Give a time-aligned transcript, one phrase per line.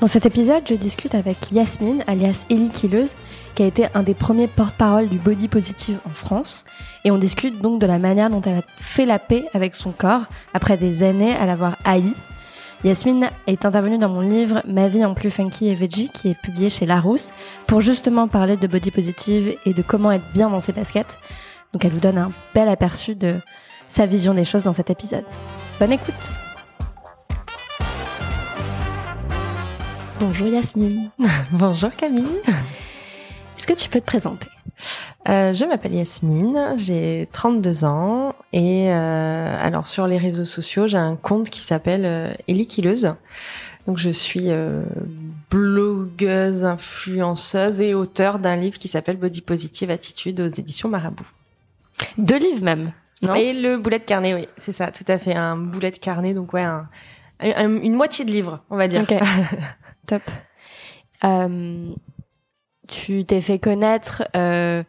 [0.00, 3.16] Dans cet épisode, je discute avec Yasmine, alias Ellie Killeuse,
[3.56, 6.64] qui a été un des premiers porte-parole du body positive en France.
[7.04, 9.90] Et on discute donc de la manière dont elle a fait la paix avec son
[9.90, 12.12] corps après des années à l'avoir haï.
[12.84, 16.40] Yasmine est intervenue dans mon livre Ma vie en plus funky et veggie, qui est
[16.40, 17.32] publié chez Larousse,
[17.66, 21.18] pour justement parler de body positive et de comment être bien dans ses baskets.
[21.72, 23.34] Donc elle vous donne un bel aperçu de
[23.88, 25.24] sa vision des choses dans cet épisode.
[25.80, 26.47] Bonne écoute!
[30.20, 31.10] Bonjour Yasmine.
[31.52, 32.40] Bonjour Camille.
[33.56, 34.48] Est-ce que tu peux te présenter?
[35.28, 40.98] Euh, Je m'appelle Yasmine, j'ai 32 ans et euh, alors sur les réseaux sociaux, j'ai
[40.98, 42.32] un compte qui s'appelle euh,
[43.86, 44.82] Donc je suis euh,
[45.50, 51.26] blogueuse, influenceuse et auteur d'un livre qui s'appelle Body Positive Attitude aux éditions Marabout.
[52.16, 52.92] Deux livres même?
[53.22, 55.98] Non et le boulet de carnet, oui, c'est ça, tout à fait, un boulet de
[55.98, 56.88] carnet, donc ouais, un,
[57.40, 59.04] une moitié de livre, on va dire.
[60.08, 60.22] Top.
[61.24, 61.92] Euh,
[62.88, 64.24] tu t'es fait connaître.
[64.34, 64.82] Euh,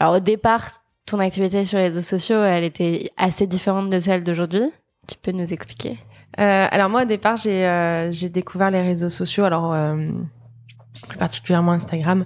[0.00, 4.24] alors au départ, ton activité sur les réseaux sociaux, elle était assez différente de celle
[4.24, 4.64] d'aujourd'hui.
[5.06, 5.96] Tu peux nous expliquer?
[6.40, 9.44] Euh, Alors moi, au départ, j'ai j'ai découvert les réseaux sociaux.
[9.44, 9.72] Alors
[11.00, 12.24] plus particulièrement Instagram,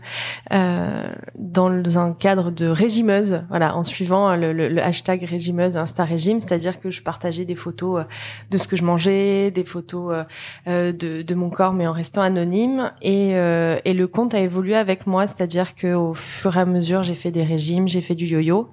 [0.53, 6.05] euh, dans un cadre de régimeuse, voilà, en suivant le, le, le hashtag régimeuse Insta
[6.05, 8.05] Régime, c'est-à-dire que je partageais des photos euh,
[8.51, 10.25] de ce que je mangeais, des photos euh,
[10.69, 12.93] euh, de, de mon corps, mais en restant anonyme.
[13.03, 16.67] Et, euh, et le compte a évolué avec moi, c'est-à-dire que au fur et à
[16.67, 18.71] mesure, j'ai fait des régimes, j'ai fait du yo-yo,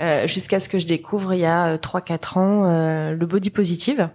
[0.00, 4.08] euh, jusqu'à ce que je découvre il y a 3-4 ans le body positive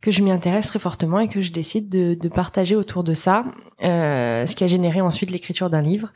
[0.00, 3.14] que je m'y intéresse très fortement et que je décide de, de partager autour de
[3.14, 3.44] ça,
[3.82, 6.12] euh, ce qui a généré ensuite l'écriture d'un livre.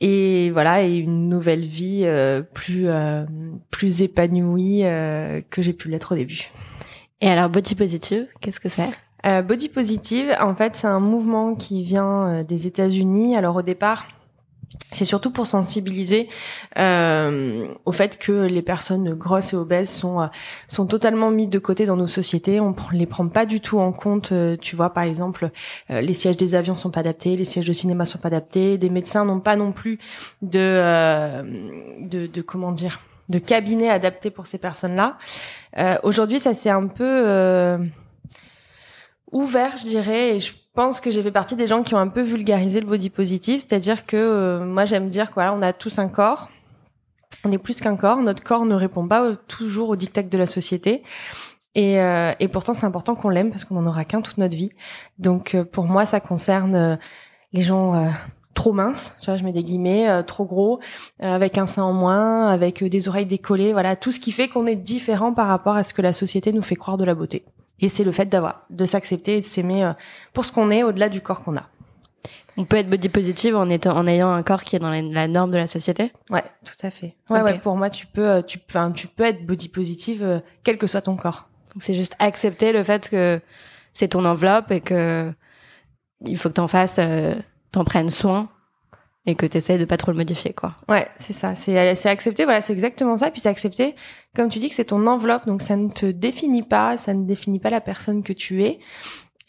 [0.00, 3.26] Et voilà, et une nouvelle vie euh, plus euh,
[3.70, 6.50] plus épanouie euh, que j'ai pu l'être au début.
[7.20, 8.88] Et alors Body Positive, qu'est-ce que c'est?
[9.26, 13.36] Euh, Body Positive, en fait, c'est un mouvement qui vient euh, des États-Unis.
[13.36, 14.06] Alors au départ,
[14.92, 16.28] c'est surtout pour sensibiliser
[16.78, 20.26] euh, au fait que les personnes grosses et obèses sont euh,
[20.68, 22.60] sont totalement mises de côté dans nos sociétés.
[22.60, 24.32] On les prend pas du tout en compte.
[24.32, 25.50] Euh, tu vois, par exemple,
[25.90, 28.78] euh, les sièges des avions sont pas adaptés, les sièges de cinéma sont pas adaptés,
[28.78, 29.98] des médecins n'ont pas non plus
[30.42, 31.42] de, euh,
[32.00, 35.16] de de comment dire de cabinet adapté pour ces personnes-là.
[36.02, 37.78] Aujourd'hui, ça c'est un peu
[39.30, 42.08] ouvert, je dirais, et je pense que j'ai fait partie des gens qui ont un
[42.08, 45.98] peu vulgarisé le body positive, c'est-à-dire que euh, moi j'aime dire quoi, on a tous
[45.98, 46.48] un corps,
[47.44, 50.46] on est plus qu'un corps, notre corps ne répond pas toujours au dictat de la
[50.46, 51.02] société.
[51.74, 54.56] Et, euh, et pourtant, c'est important qu'on l'aime parce qu'on n'en aura qu'un toute notre
[54.56, 54.70] vie.
[55.18, 56.96] Donc, euh, pour moi, ça concerne euh,
[57.52, 58.08] les gens euh,
[58.54, 60.80] trop minces, tu vois, je mets des guillemets, trop gros,
[61.20, 64.66] avec un sein en moins, avec des oreilles décollées, voilà, tout ce qui fait qu'on
[64.66, 67.44] est différent par rapport à ce que la société nous fait croire de la beauté.
[67.80, 69.92] Et c'est le fait d'avoir, de s'accepter et de s'aimer euh,
[70.32, 71.68] pour ce qu'on est au-delà du corps qu'on a.
[72.56, 75.28] On peut être body positive en étant, en ayant un corps qui est dans la,
[75.28, 76.12] norme de la société?
[76.28, 77.14] Ouais, tout à fait.
[77.30, 77.52] Ouais, okay.
[77.52, 77.58] ouais.
[77.58, 80.86] Pour moi, tu peux, euh, tu, enfin, tu peux être body positive euh, quel que
[80.86, 81.48] soit ton corps.
[81.80, 83.40] C'est juste accepter le fait que
[83.92, 85.32] c'est ton enveloppe et que
[86.26, 87.34] il faut que t'en fasses, euh,
[87.72, 88.48] t'en prennes soin
[89.26, 90.76] et que tu essaies de pas trop le modifier quoi.
[90.88, 93.94] Ouais, c'est ça, c'est c'est accepter voilà, c'est exactement ça puis c'est accepter
[94.34, 97.24] comme tu dis que c'est ton enveloppe donc ça ne te définit pas, ça ne
[97.24, 98.78] définit pas la personne que tu es.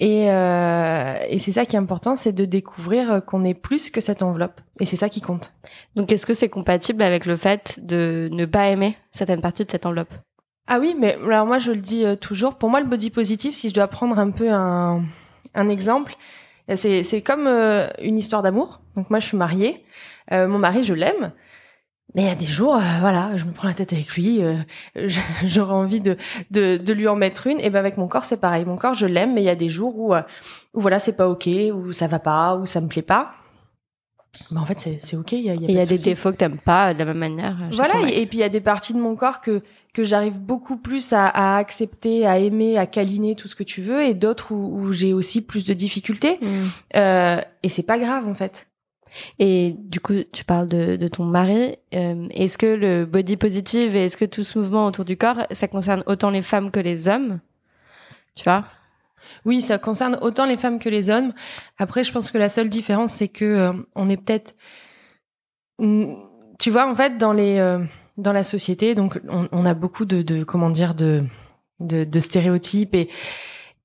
[0.04, 4.02] Et, euh, et c'est ça qui est important, c'est de découvrir qu'on est plus que
[4.02, 4.60] cette enveloppe.
[4.80, 5.54] Et c'est ça qui compte.
[5.96, 9.70] Donc est-ce que c'est compatible avec le fait de ne pas aimer certaines parties de
[9.70, 10.12] cette enveloppe?
[10.68, 13.54] Ah oui, mais alors moi je le dis euh, toujours, pour moi le body positif,
[13.54, 15.04] si je dois prendre un peu un,
[15.54, 16.16] un exemple,
[16.68, 18.82] c'est, c'est comme euh, une histoire d'amour.
[18.96, 19.86] Donc moi, je suis mariée.
[20.32, 21.32] Euh, mon mari, je l'aime.
[22.14, 24.44] Mais il y a des jours, euh, voilà, je me prends la tête avec lui.
[24.44, 24.58] Euh,
[25.46, 26.18] j'aurais envie de,
[26.52, 27.60] de, de lui en mettre une.
[27.62, 28.66] Et ben avec mon corps, c'est pareil.
[28.66, 31.30] Mon corps, je l'aime, mais il y a des jours où, où voilà, c'est pas
[31.30, 33.34] ok, où ça va pas, où ça me plaît pas.
[34.50, 36.38] Bah en fait c'est c'est ok il y a, il y a, des défauts que
[36.38, 39.00] t'aimes pas de la même manière voilà et, puis il y a des parties de
[39.00, 39.62] mon corps que
[39.94, 43.82] que j'arrive beaucoup plus à, à, accepter à aimer à câliner tout ce que tu
[43.82, 46.38] veux et d'autres où, où j'ai aussi plus de difficultés.
[46.42, 46.62] Mm.
[46.96, 48.68] euh, et c'est pas grave en fait.
[49.40, 51.76] Et du coup, tu parles de, de ton mari.
[51.94, 55.46] Euh, est-ce que le body positive et est-ce que tout ce mouvement autour du corps,
[55.52, 57.40] ça concerne autant les femmes que les hommes?
[58.36, 58.64] Tu vois?
[59.46, 61.34] Oui, ça concerne autant les femmes que les hommes.
[61.78, 64.56] Après, je pense que la seule différence, c'est que euh, on est peut-être,
[65.80, 67.80] tu vois, en fait, dans les euh,
[68.18, 71.24] dans la société, donc on, on a beaucoup de, de, comment dire de,
[71.80, 73.10] de, de stéréotypes et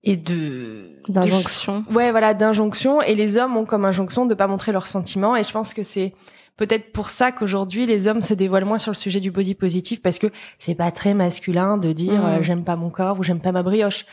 [0.07, 1.85] et de d'injonction.
[1.91, 3.03] Ouais, voilà, d'injonction.
[3.03, 5.37] Et les hommes ont comme injonction de pas montrer leurs sentiments.
[5.37, 6.15] Et je pense que c'est
[6.57, 10.01] peut-être pour ça qu'aujourd'hui les hommes se dévoilent moins sur le sujet du body positif
[10.01, 10.29] parce que
[10.59, 12.25] c'est pas très masculin de dire mmh.
[12.25, 14.07] euh, j'aime pas mon corps ou j'aime pas ma brioche.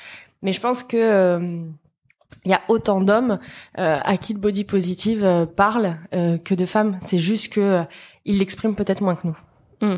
[0.44, 1.64] Mais je pense que euh,
[2.46, 3.40] il y a autant d'hommes
[3.80, 6.98] euh, à qui le body positive euh, parle que de femmes.
[7.02, 7.84] C'est juste que
[8.26, 9.38] ils l'expriment peut-être moins que nous.
[9.82, 9.98] Hmm.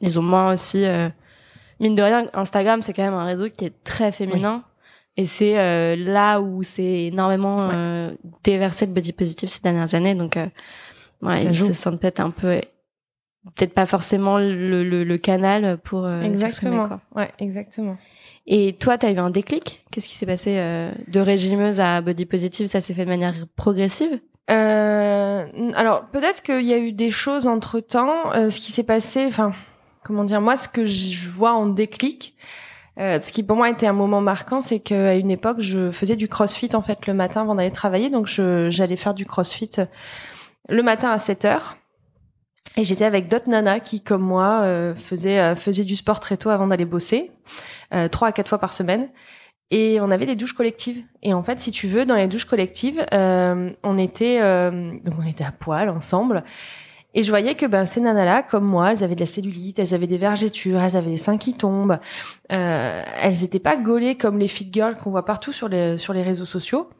[0.00, 0.84] Ils ont moins aussi.
[1.80, 4.64] mine de rien, Instagram c'est quand même un réseau qui est très féminin.
[5.16, 7.70] Et c'est là où c'est énormément
[8.42, 10.14] déversé le body positive ces dernières années.
[10.16, 10.36] Donc,
[11.22, 12.60] ouais, ils se sentent peut-être un peu
[13.54, 17.00] peut-être pas forcément le, le, le canal pour euh, exactement quoi.
[17.14, 17.96] ouais exactement
[18.46, 19.84] et toi, tu as eu un déclic?
[19.90, 22.66] Qu'est-ce qui s'est passé euh, de régimeuse à body positive?
[22.66, 24.20] Ça s'est fait de manière progressive?
[24.50, 28.32] Euh, Alors peut-être qu'il y a eu des choses entre temps.
[28.34, 29.52] Euh, ce qui s'est passé, enfin,
[30.02, 32.34] comment dire, moi, ce que je vois en déclic,
[33.00, 36.16] euh, ce qui pour moi était un moment marquant, c'est qu'à une époque, je faisais
[36.16, 38.10] du crossfit en fait le matin avant d'aller travailler.
[38.10, 39.70] Donc j'allais faire du crossfit
[40.68, 41.78] le matin à 7 heures.
[42.76, 46.36] Et j'étais avec d'autres nanas qui, comme moi, euh, faisaient, euh, faisaient du sport très
[46.36, 47.30] tôt avant d'aller bosser,
[47.94, 49.08] euh, trois à quatre fois par semaine.
[49.70, 51.02] Et on avait des douches collectives.
[51.22, 55.26] Et en fait, si tu veux, dans les douches collectives, euh, on était donc on
[55.26, 56.44] était à poil ensemble.
[57.14, 59.94] Et je voyais que ben ces nanas-là, comme moi, elles avaient de la cellulite, elles
[59.94, 61.98] avaient des vergetures, elles avaient les seins qui tombent.
[62.50, 66.22] elles étaient pas gaulées comme les fit girls qu'on voit partout sur les sur les
[66.22, 66.90] réseaux sociaux.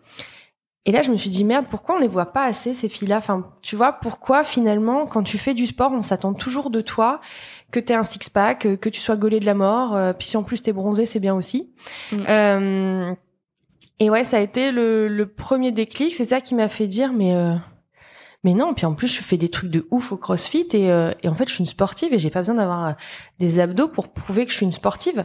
[0.86, 3.18] Et là, je me suis dit merde, pourquoi on les voit pas assez ces filles-là?
[3.18, 7.20] Enfin, tu vois, pourquoi finalement, quand tu fais du sport, on s'attend toujours de toi
[7.70, 10.44] que t'aies un six-pack, que, tu sois gaulé de la mort, euh, puis si en
[10.44, 11.72] plus t'es bronzé, c'est bien aussi.
[12.12, 12.24] Mm.
[12.28, 13.14] Euh,
[13.98, 16.14] et ouais, ça a été le, le premier déclic.
[16.14, 17.54] C'est ça qui m'a fait dire, mais euh,
[18.42, 18.74] mais non.
[18.74, 21.34] Puis en plus, je fais des trucs de ouf au CrossFit et, euh, et en
[21.34, 22.96] fait, je suis une sportive et j'ai pas besoin d'avoir
[23.38, 25.24] des abdos pour prouver que je suis une sportive.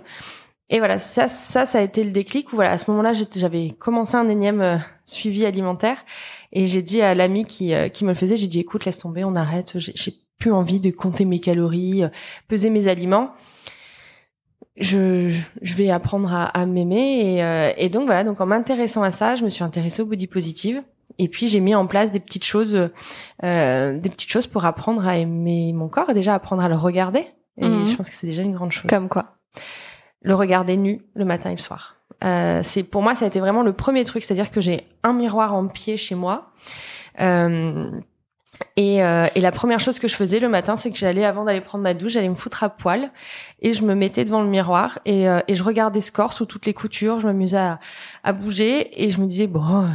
[0.70, 3.72] Et voilà, ça, ça, ça a été le déclic où voilà, à ce moment-là, j'avais
[3.72, 6.06] commencé un énième euh, suivi alimentaire
[6.52, 9.00] et j'ai dit à l'ami qui, euh, qui me le faisait, j'ai dit écoute, laisse
[9.00, 12.10] tomber, on arrête, j'ai plus envie de compter mes calories, euh,
[12.48, 13.32] peser mes aliments.
[14.78, 19.12] Je, je vais apprendre à, à m'aimer et, et, donc voilà, donc en m'intéressant à
[19.12, 20.82] ça, je me suis intéressée au body positive
[21.18, 22.90] et puis j'ai mis en place des petites choses,
[23.44, 26.76] euh, des petites choses pour apprendre à aimer mon corps et déjà apprendre à le
[26.76, 27.26] regarder.
[27.58, 27.88] Et mhm.
[27.88, 28.90] je pense que c'est déjà une grande chose.
[28.90, 29.38] Comme quoi
[30.22, 31.96] le regarder nu le matin et le soir.
[32.24, 35.14] Euh, c'est pour moi ça a été vraiment le premier truc, c'est-à-dire que j'ai un
[35.14, 36.52] miroir en pied chez moi.
[37.22, 37.90] Euh,
[38.76, 41.44] et, euh, et, la première chose que je faisais le matin, c'est que j'allais avant
[41.46, 43.12] d'aller prendre ma douche, j'allais me foutre à poil
[43.62, 46.46] et je me mettais devant le miroir et, euh, et je regardais ce corps sous
[46.46, 47.20] toutes les coutures.
[47.20, 47.80] Je m'amusais à,
[48.24, 49.90] à, bouger et je me disais bon,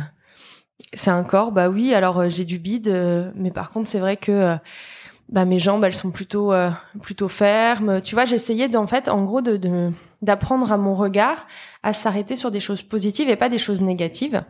[0.93, 1.95] c'est un corps, bah oui.
[1.95, 2.89] Alors euh, j'ai du bide,
[3.35, 4.57] mais par contre c'est vrai que
[5.29, 9.23] bah mes jambes elles sont plutôt euh, plutôt fermes tu vois j'essayais d'en fait en
[9.23, 9.91] gros de
[10.25, 11.47] d'apprendre à mon regard
[11.83, 14.43] à s'arrêter sur des choses positives et pas des choses négatives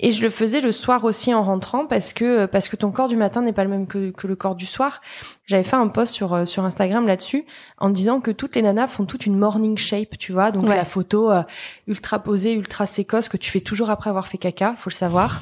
[0.00, 3.08] et je le faisais le soir aussi en rentrant parce que parce que ton corps
[3.08, 5.00] du matin n'est pas le même que, que le corps du soir.
[5.46, 7.46] J'avais fait un post sur euh, sur Instagram là-dessus
[7.78, 10.84] en disant que toutes les nanas font toute une morning shape, tu vois, donc la
[10.84, 11.42] photo euh,
[11.86, 15.40] ultra posée, ultra sécosse que tu fais toujours après avoir fait caca, faut le savoir.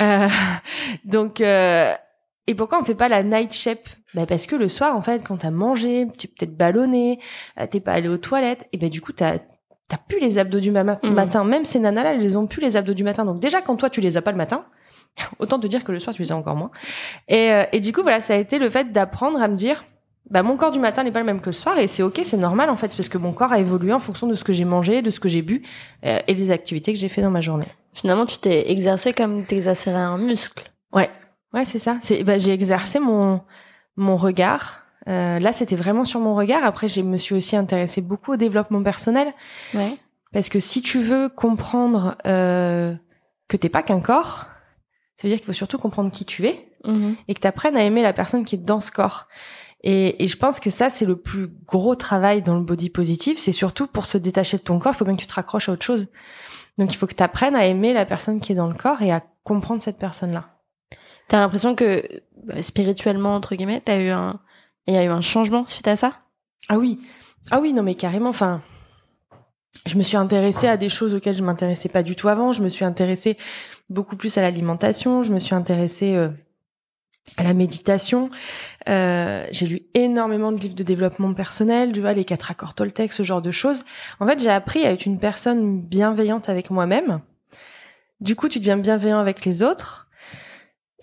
[0.00, 0.28] Euh,
[1.04, 5.02] donc et pourquoi on fait pas la night shape bah parce que le soir en
[5.02, 7.18] fait quand t'as mangé, tu peut-être ballonné,
[7.60, 9.38] euh, t'es pas allé aux toilettes et ben du coup t'as
[9.88, 10.84] t'as plus les abdos du mm.
[11.10, 11.44] matin.
[11.44, 13.24] Même ces nanas là, elles les ont plus les abdos du matin.
[13.24, 14.64] Donc déjà quand toi tu les as pas le matin,
[15.38, 16.70] autant te dire que le soir tu les as encore moins.
[17.28, 19.84] Et, euh, et du coup voilà, ça a été le fait d'apprendre à me dire
[20.30, 22.20] bah mon corps du matin n'est pas le même que le soir et c'est ok,
[22.24, 24.44] c'est normal en fait, c'est parce que mon corps a évolué en fonction de ce
[24.44, 25.62] que j'ai mangé, de ce que j'ai bu
[26.06, 27.66] euh, et des activités que j'ai fait dans ma journée.
[27.92, 30.64] Finalement, tu t'es exercé comme t'exercerais un muscle.
[30.92, 31.10] Ouais,
[31.54, 31.98] Ouais, c'est ça.
[32.02, 33.40] C'est, bah, j'ai exercé mon
[33.96, 34.82] mon regard.
[35.08, 36.64] Euh, là, c'était vraiment sur mon regard.
[36.64, 39.32] Après, je me suis aussi intéressée beaucoup au développement personnel.
[39.74, 39.96] Ouais.
[40.32, 42.94] Parce que si tu veux comprendre euh,
[43.48, 44.46] que t'es pas qu'un corps,
[45.16, 47.14] ça veut dire qu'il faut surtout comprendre qui tu es mm-hmm.
[47.28, 49.28] et que tu apprennes à aimer la personne qui est dans ce corps.
[49.82, 53.38] Et, et je pense que ça, c'est le plus gros travail dans le body positif.
[53.38, 55.68] C'est surtout pour se détacher de ton corps, il faut bien que tu te raccroches
[55.68, 56.08] à autre chose.
[56.78, 59.02] Donc, il faut que tu apprennes à aimer la personne qui est dans le corps
[59.02, 60.48] et à comprendre cette personne-là.
[61.28, 62.02] T'as l'impression que
[62.60, 64.40] spirituellement entre guillemets, t'as eu un,
[64.86, 66.20] il y a eu un changement suite à ça?
[66.68, 66.98] Ah oui,
[67.50, 68.30] ah oui, non mais carrément.
[68.30, 68.62] Enfin,
[69.86, 72.52] je me suis intéressée à des choses auxquelles je m'intéressais pas du tout avant.
[72.52, 73.36] Je me suis intéressée
[73.90, 75.22] beaucoup plus à l'alimentation.
[75.22, 76.28] Je me suis intéressée euh,
[77.36, 78.30] à la méditation.
[78.88, 83.12] Euh, j'ai lu énormément de livres de développement personnel, tu vois, les quatre accords Toltec,
[83.12, 83.84] ce genre de choses.
[84.20, 87.20] En fait, j'ai appris à être une personne bienveillante avec moi-même.
[88.20, 90.03] Du coup, tu deviens bienveillant avec les autres.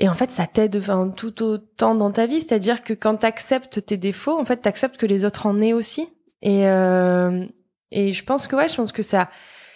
[0.01, 2.41] Et en fait, ça t'aide enfin, tout autant dans ta vie.
[2.41, 5.61] C'est-à-dire que quand tu acceptes tes défauts, en fait, tu acceptes que les autres en
[5.61, 6.09] aient aussi.
[6.41, 7.45] Et, euh,
[7.91, 9.29] et je pense que, ouais, je pense que ça...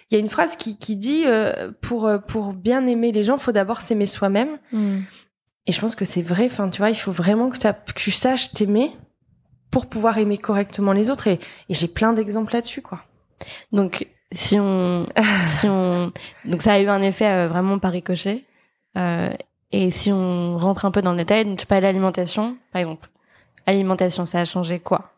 [0.10, 3.40] Il y a une phrase qui, qui dit euh, pour pour bien aimer les gens,
[3.40, 4.60] faut d'abord s'aimer soi-même.
[4.72, 5.00] Hmm.
[5.66, 6.46] Et je pense que c'est vrai.
[6.46, 8.92] Enfin, tu vois, il faut vraiment que, que tu saches t'aimer
[9.72, 11.28] pour pouvoir aimer correctement les autres.
[11.28, 11.40] Et,
[11.70, 13.02] et j'ai plein d'exemples là-dessus, quoi.
[13.72, 15.08] Donc, si on,
[15.48, 16.12] si on,
[16.46, 18.46] donc ça a eu un effet euh, vraiment par ricochet.
[18.98, 19.30] Euh,
[19.78, 23.10] et si on rentre un peu dans le détail, donc tu parles d'alimentation, par exemple.
[23.66, 25.12] Alimentation, ça a changé quoi?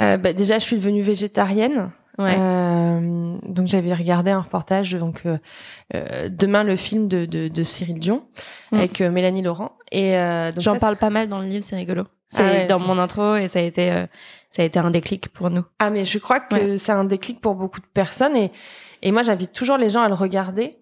[0.00, 1.90] Euh, bah, Déjà, je suis devenue végétarienne.
[2.16, 2.36] Ouais.
[2.38, 5.36] Euh, donc j'avais regardé un reportage donc euh,
[5.96, 8.22] euh, demain le film de, de, de Cyril Dion
[8.70, 8.76] Mm.
[8.78, 12.04] avec euh, Mélanie Laurent et euh, J'en parle pas mal dans le livre, c'est rigolo.
[12.28, 13.90] C'est Ah ouais, dans mon intro et ça a été,
[14.50, 15.64] ça a été un déclic pour nous.
[15.80, 18.52] Ah mais je crois que c'est un déclic pour beaucoup de personnes et
[19.04, 20.78] et moi j'invite toujours les gens à le regarder.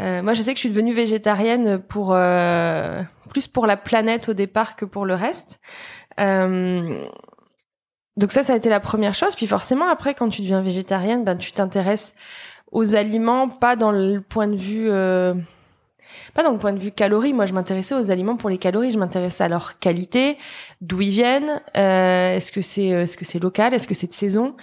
[0.00, 4.28] Euh, moi je sais que je suis devenue végétarienne pour euh, plus pour la planète
[4.28, 5.60] au départ que pour le reste.
[6.18, 7.04] Euh,
[8.16, 11.22] donc ça ça a été la première chose puis forcément après quand tu deviens végétarienne
[11.22, 12.14] ben tu t'intéresses
[12.72, 15.34] aux aliments pas dans le point de vue euh,
[16.34, 17.32] pas dans le point de vue calories.
[17.32, 18.90] Moi, je m'intéressais aux aliments pour les calories.
[18.90, 20.36] Je m'intéressais à leur qualité,
[20.80, 21.62] d'où ils viennent.
[21.76, 24.54] euh, est-ce que c'est, euh, est-ce que c'est local, est-ce que c'est de saison.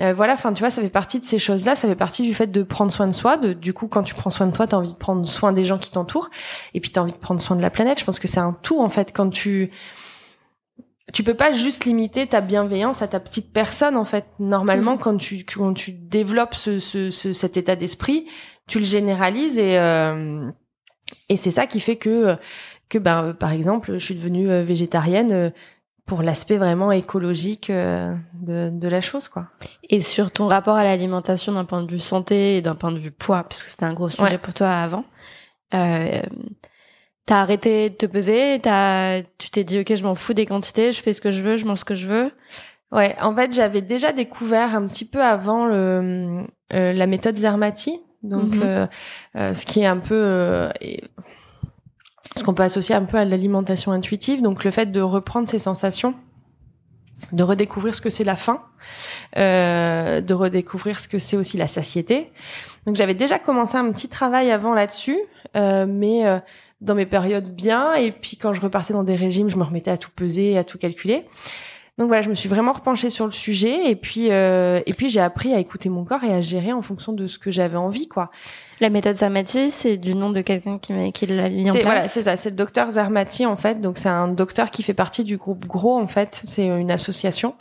[0.00, 0.34] Euh, voilà.
[0.34, 1.74] Enfin, tu vois, ça fait partie de ces choses-là.
[1.76, 3.36] Ça fait partie du fait de prendre soin de soi.
[3.36, 5.64] De, du coup, quand tu prends soin de toi, t'as envie de prendre soin des
[5.64, 6.30] gens qui t'entourent,
[6.74, 7.98] et puis t'as envie de prendre soin de la planète.
[7.98, 9.12] Je pense que c'est un tout en fait.
[9.14, 9.70] Quand tu
[11.12, 14.26] tu peux pas juste limiter ta bienveillance à ta petite personne en fait.
[14.38, 14.98] Normalement, Mhm.
[14.98, 18.26] quand tu quand tu développes ce, ce, ce- cet état d'esprit,
[18.66, 20.50] tu le généralises et euh,
[21.30, 22.36] et c'est ça qui fait que
[22.90, 25.50] que ben par exemple, je suis devenue euh, végétarienne euh,
[26.04, 28.14] pour l'aspect vraiment écologique euh,
[28.48, 29.46] de de la chose quoi.
[29.88, 32.98] Et sur ton rapport à l'alimentation d'un point de vue santé et d'un point de
[32.98, 34.38] vue poids, puisque c'était un gros sujet Ouais.
[34.38, 35.04] pour toi avant,
[35.74, 36.20] euh,
[37.26, 40.92] t'as arrêté de te peser, t'as, tu t'es dit ok, je m'en fous des quantités,
[40.92, 42.32] je fais ce que je veux, je mange ce que je veux.
[42.90, 48.00] Ouais, en fait, j'avais déjà découvert un petit peu avant le, euh, la méthode Zermati,
[48.22, 48.62] donc Mhm.
[48.62, 48.86] euh,
[49.36, 50.70] euh, ce qui est un peu
[52.36, 55.58] ce qu'on peut associer un peu à l'alimentation intuitive, donc le fait de reprendre ses
[55.58, 56.14] sensations,
[57.32, 58.62] de redécouvrir ce que c'est la faim,
[59.36, 62.30] euh, de redécouvrir ce que c'est aussi la satiété.
[62.86, 65.18] Donc j'avais déjà commencé un petit travail avant là-dessus,
[65.56, 66.38] euh, mais euh,
[66.80, 69.90] dans mes périodes bien, et puis quand je repartais dans des régimes, je me remettais
[69.90, 71.26] à tout peser, à tout calculer.
[71.98, 75.08] Donc voilà, je me suis vraiment repenchée sur le sujet et puis euh, et puis
[75.08, 77.76] j'ai appris à écouter mon corps et à gérer en fonction de ce que j'avais
[77.76, 78.30] envie quoi.
[78.80, 81.84] La méthode Samati, c'est du nom de quelqu'un qui, qui l'a mis en place.
[81.84, 83.80] voilà, c'est ça, c'est le docteur Zermati en fait.
[83.80, 87.54] Donc c'est un docteur qui fait partie du groupe Gros en fait, c'est une association.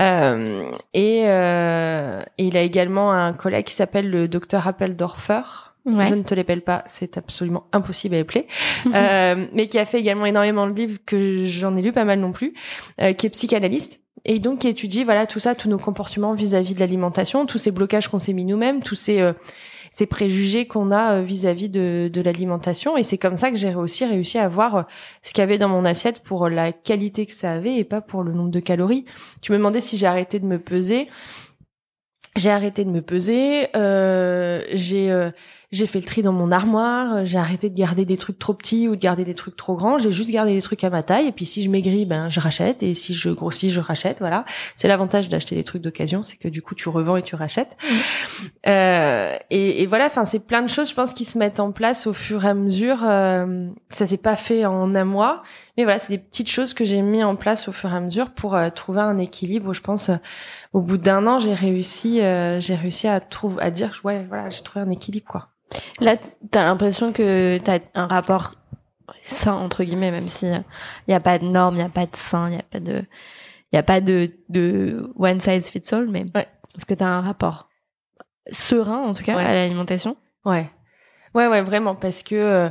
[0.00, 5.42] Euh, et, euh, et il a également un collègue qui s'appelle le docteur Appeldorfer.
[5.86, 6.06] Ouais.
[6.06, 8.48] Je ne te l'appelle pas, c'est absolument impossible à appeler.
[8.94, 12.18] euh, mais qui a fait également énormément de livres que j'en ai lu pas mal
[12.18, 12.54] non plus,
[13.00, 16.74] euh, qui est psychanalyste et donc qui étudie voilà tout ça, tous nos comportements vis-à-vis
[16.74, 19.32] de l'alimentation, tous ces blocages qu'on s'est mis nous-mêmes, tous ces euh,
[19.90, 22.96] ces préjugés qu'on a euh, vis-à-vis de, de l'alimentation.
[22.96, 24.82] Et c'est comme ça que j'ai aussi réussi à voir euh,
[25.22, 28.00] ce qu'il y avait dans mon assiette pour la qualité que ça avait et pas
[28.00, 29.04] pour le nombre de calories.
[29.40, 31.08] Tu me demandais si j'ai arrêté de me peser.
[32.36, 33.68] J'ai arrêté de me peser.
[33.76, 35.30] Euh, j'ai euh,
[35.76, 37.24] j'ai fait le tri dans mon armoire.
[37.24, 39.98] J'ai arrêté de garder des trucs trop petits ou de garder des trucs trop grands.
[39.98, 41.26] J'ai juste gardé des trucs à ma taille.
[41.26, 42.82] Et puis si je maigris, ben je rachète.
[42.82, 44.18] Et si je grossis, je rachète.
[44.18, 44.44] Voilà.
[44.74, 47.76] C'est l'avantage d'acheter des trucs d'occasion, c'est que du coup tu revends et tu rachètes.
[48.66, 50.06] Euh, et, et voilà.
[50.06, 52.48] Enfin, c'est plein de choses, je pense, qui se mettent en place au fur et
[52.48, 52.98] à mesure.
[53.04, 55.42] Euh, ça s'est pas fait en un mois,
[55.76, 58.00] mais voilà, c'est des petites choses que j'ai mis en place au fur et à
[58.00, 59.72] mesure pour euh, trouver un équilibre.
[59.72, 60.16] Je pense, euh,
[60.72, 64.50] au bout d'un an, j'ai réussi, euh, j'ai réussi à trouver, à dire, ouais, voilà,
[64.50, 65.48] j'ai trouvé un équilibre, quoi.
[66.00, 66.16] Là,
[66.50, 68.54] t'as l'impression que t'as un rapport
[69.24, 70.64] sain entre guillemets, même si il
[71.10, 72.80] y a pas de normes, il y a pas de sain, il y a pas
[72.80, 73.04] de,
[73.72, 76.46] il y a pas de de one size fits all, mais Ouais.
[76.76, 77.68] est-ce que t'as un rapport
[78.52, 79.44] serein en tout cas Ouais.
[79.44, 80.16] à l'alimentation?
[80.44, 80.70] Ouais,
[81.34, 82.70] ouais, ouais, vraiment, parce que euh,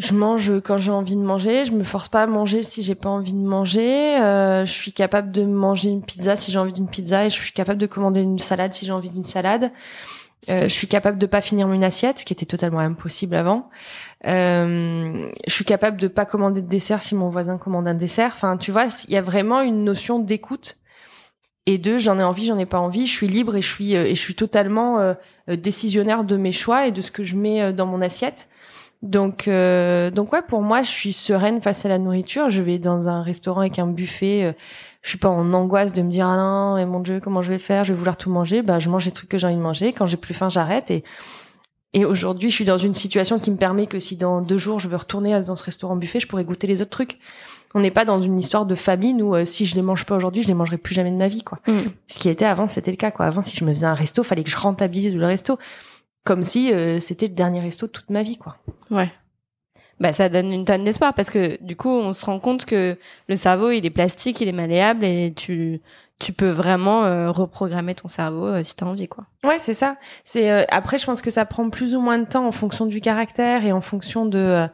[0.00, 1.66] je mange quand j'ai envie de manger.
[1.66, 4.16] Je me force pas à manger si j'ai pas envie de manger.
[4.18, 7.34] Euh, je suis capable de manger une pizza si j'ai envie d'une pizza, et je
[7.34, 9.70] suis capable de commander une salade si j'ai envie d'une salade.
[10.48, 13.68] Euh, je suis capable de pas finir mon assiette, ce qui était totalement impossible avant.
[14.26, 18.32] Euh, je suis capable de pas commander de dessert si mon voisin commande un dessert.
[18.34, 20.78] Enfin, tu vois, il y a vraiment une notion d'écoute
[21.66, 23.06] et de j'en ai envie, j'en ai pas envie.
[23.06, 25.14] Je suis libre et je suis et je suis totalement
[25.46, 28.48] décisionnaire de mes choix et de ce que je mets dans mon assiette.
[29.02, 32.50] Donc, euh, donc ouais, pour moi, je suis sereine face à la nourriture.
[32.50, 34.44] Je vais dans un restaurant avec un buffet.
[34.44, 34.52] Euh,
[35.02, 37.50] je suis pas en angoisse de me dire ah non, mais mon Dieu, comment je
[37.50, 37.84] vais faire?
[37.84, 38.60] Je vais vouloir tout manger.
[38.62, 39.92] Bah, je mange les trucs que j'ai envie de manger.
[39.94, 40.90] Quand j'ai plus faim, j'arrête.
[40.90, 41.02] Et
[41.92, 44.78] et aujourd'hui, je suis dans une situation qui me permet que si dans deux jours
[44.78, 47.18] je veux retourner dans ce restaurant buffet, je pourrais goûter les autres trucs.
[47.74, 50.16] On n'est pas dans une histoire de famine où euh, si je les mange pas
[50.16, 51.58] aujourd'hui, je les mangerai plus jamais de ma vie, quoi.
[51.66, 51.80] Mm.
[52.08, 53.26] Ce qui était avant, c'était le cas, quoi.
[53.26, 55.58] Avant, si je me faisais un resto, fallait que je rentabilise le resto
[56.24, 58.56] comme si euh, c'était le dernier resto de toute ma vie, quoi.
[58.90, 59.10] Ouais.
[59.98, 62.96] Bah, ça donne une tonne d'espoir parce que du coup, on se rend compte que
[63.28, 65.80] le cerveau, il est plastique, il est malléable et tu
[66.18, 69.24] tu peux vraiment euh, reprogrammer ton cerveau euh, si tu as envie quoi.
[69.42, 69.96] Ouais, c'est ça.
[70.22, 73.00] C'est après je pense que ça prend plus ou moins de temps en fonction du
[73.00, 74.66] caractère et en fonction de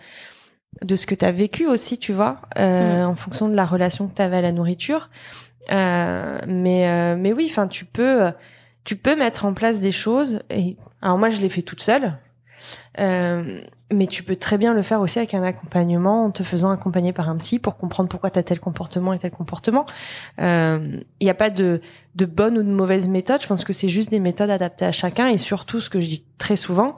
[0.83, 3.07] de ce que tu as vécu aussi, tu vois, mm.
[3.07, 5.09] en fonction de la relation que tu avais à la nourriture.
[5.71, 8.31] mais mais oui, enfin tu peux
[8.87, 10.41] tu peux mettre en place des choses.
[10.49, 12.19] Et alors moi, je l'ai fait toute seule.
[12.99, 13.61] Euh,
[13.93, 17.13] mais tu peux très bien le faire aussi avec un accompagnement, en te faisant accompagner
[17.13, 19.87] par un psy pour comprendre pourquoi tu as tel comportement et tel comportement.
[20.39, 21.81] Il euh, n'y a pas de,
[22.15, 23.43] de bonne ou de mauvaise méthode.
[23.43, 25.29] Je pense que c'est juste des méthodes adaptées à chacun.
[25.29, 26.97] Et surtout, ce que je dis très souvent,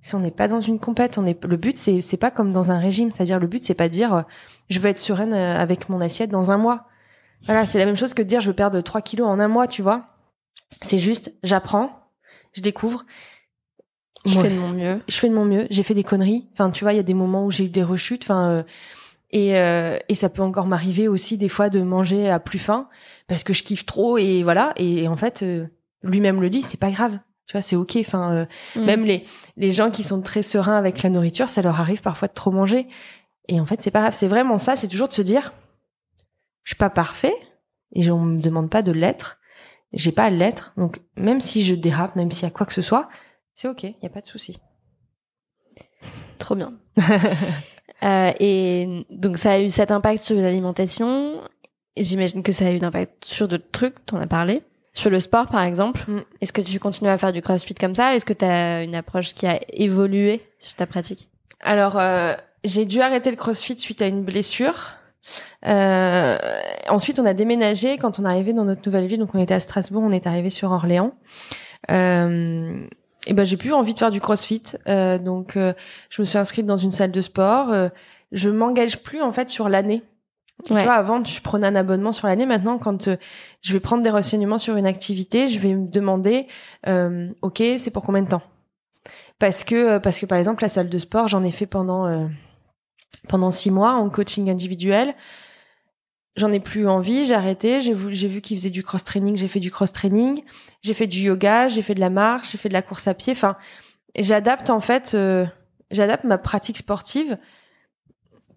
[0.00, 2.52] si on n'est pas dans une compète, on est le but c'est c'est pas comme
[2.52, 4.24] dans un régime, c'est-à-dire le but c'est pas dire
[4.70, 6.84] je veux être sereine euh, avec mon assiette dans un mois.
[7.42, 9.48] Voilà, c'est la même chose que de dire je veux perdre 3 kilos en un
[9.48, 10.17] mois, tu vois.
[10.82, 11.90] C'est juste, j'apprends,
[12.52, 13.04] je découvre.
[14.24, 15.00] Je fais de mon mieux.
[15.08, 15.66] Je fais de mon mieux.
[15.70, 16.48] J'ai fait des conneries.
[16.52, 18.24] Enfin, tu vois, il y a des moments où j'ai eu des rechutes.
[18.24, 18.62] Enfin, euh,
[19.30, 22.88] et, euh, et ça peut encore m'arriver aussi des fois de manger à plus faim
[23.26, 24.72] parce que je kiffe trop et voilà.
[24.76, 25.66] Et, en fait, euh,
[26.02, 27.18] lui-même le dit, c'est pas grave.
[27.46, 27.96] Tu vois, c'est ok.
[28.00, 28.46] Enfin,
[28.76, 28.84] mm.
[28.84, 29.24] même les
[29.56, 32.50] les gens qui sont très sereins avec la nourriture, ça leur arrive parfois de trop
[32.50, 32.88] manger.
[33.48, 34.14] Et en fait, c'est pas grave.
[34.14, 34.76] C'est vraiment ça.
[34.76, 35.54] C'est toujours de se dire,
[36.64, 37.34] je suis pas parfait
[37.94, 39.37] et on me demande pas de l'être
[39.92, 40.72] j'ai pas à l'être.
[40.76, 43.08] Donc même si je dérape, même s'il y a quoi que ce soit,
[43.54, 44.58] c'est ok, il y a pas de souci.
[46.38, 46.74] Trop bien.
[48.02, 51.40] euh, et donc ça a eu cet impact sur l'alimentation.
[51.96, 54.62] J'imagine que ça a eu un impact sur d'autres trucs, t'en as parlé.
[54.94, 56.22] Sur le sport, par exemple, mm.
[56.40, 58.14] est-ce que tu continues à faire du crossfit comme ça?
[58.14, 61.28] Est-ce que tu as une approche qui a évolué sur ta pratique?
[61.60, 64.97] Alors, euh, j'ai dû arrêter le crossfit suite à une blessure.
[65.66, 66.38] Euh,
[66.88, 69.18] ensuite, on a déménagé quand on est arrivé dans notre nouvelle ville.
[69.18, 71.12] Donc, on était à Strasbourg, on est arrivé sur Orléans.
[71.90, 72.86] Euh,
[73.28, 74.62] et ben, j'ai plus envie de faire du CrossFit.
[74.88, 75.74] Euh, donc, euh,
[76.08, 77.70] je me suis inscrite dans une salle de sport.
[77.70, 77.88] Euh,
[78.32, 80.02] je m'engage plus en fait sur l'année.
[80.64, 82.44] Tu vois, avant, je prenais un abonnement sur l'année.
[82.44, 83.08] Maintenant, quand
[83.62, 86.48] je vais prendre des renseignements sur une activité, je vais me demander,
[87.42, 88.42] ok, c'est pour combien de temps?
[89.38, 92.28] Parce que, parce que par exemple, la salle de sport, j'en ai fait pendant
[93.28, 95.14] pendant six mois en coaching individuel.
[96.36, 97.80] J'en ai plus envie, j'ai arrêté.
[97.80, 100.42] J'ai vu, vu qu'il faisait du cross training, j'ai fait du cross training.
[100.82, 103.14] J'ai fait du yoga, j'ai fait de la marche, j'ai fait de la course à
[103.14, 103.32] pied.
[103.32, 103.56] Enfin,
[104.16, 105.46] j'adapte en fait, euh,
[105.90, 107.38] j'adapte ma pratique sportive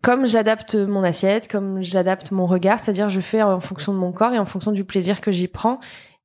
[0.01, 4.11] comme j'adapte mon assiette, comme j'adapte mon regard, c'est-à-dire je fais en fonction de mon
[4.11, 5.79] corps et en fonction du plaisir que j'y prends,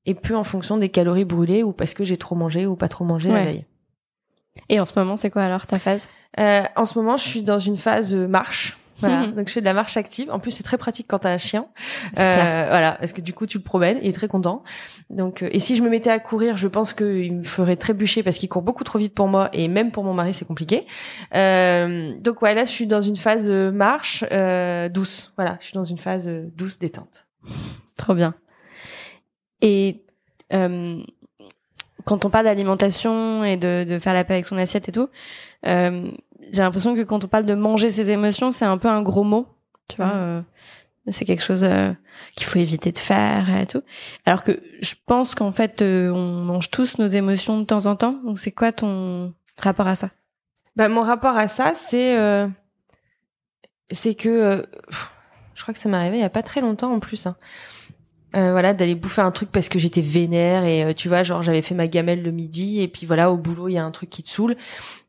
[0.06, 2.88] et plus en fonction des calories brûlées ou parce que j'ai trop mangé ou pas
[2.88, 3.66] trop mangé la veille.
[4.68, 6.08] Et en ce moment, c'est quoi alors ta phase?
[6.38, 8.76] Euh, En ce moment, je suis dans une phase marche.
[8.98, 10.30] Voilà, donc je fais de la marche active.
[10.30, 11.66] En plus, c'est très pratique quand t'as un chien.
[12.18, 14.62] Euh, voilà, parce que du coup, tu le promènes, il est très content.
[15.10, 18.22] Donc, euh, et si je me mettais à courir, je pense qu'il me ferait trébucher
[18.22, 20.86] parce qu'il court beaucoup trop vite pour moi et même pour mon mari, c'est compliqué.
[21.34, 25.32] Euh, donc ouais, là, je suis dans une phase euh, marche euh, douce.
[25.36, 27.26] Voilà, je suis dans une phase douce détente.
[27.96, 28.34] Trop bien.
[29.60, 30.02] Et
[32.06, 35.10] quand on parle d'alimentation et de, de, faire la paix avec son assiette et tout,
[35.66, 36.08] euh,
[36.52, 39.24] j'ai l'impression que quand on parle de manger ses émotions, c'est un peu un gros
[39.24, 39.48] mot,
[39.88, 40.06] tu vois.
[40.06, 40.12] Mm.
[40.14, 40.40] Euh,
[41.08, 41.92] c'est quelque chose euh,
[42.36, 43.82] qu'il faut éviter de faire et tout.
[44.24, 47.96] Alors que je pense qu'en fait, euh, on mange tous nos émotions de temps en
[47.96, 48.20] temps.
[48.24, 50.10] Donc c'est quoi ton rapport à ça?
[50.76, 52.16] Bah mon rapport à ça, c'est
[53.90, 54.64] c'est que
[55.54, 57.26] je crois que ça m'est arrivé il y a pas très longtemps en plus.
[57.26, 57.36] Hein
[58.36, 61.42] euh, voilà d'aller bouffer un truc parce que j'étais vénère et euh, tu vois genre
[61.42, 63.90] j'avais fait ma gamelle le midi et puis voilà au boulot il y a un
[63.90, 64.56] truc qui te saoule.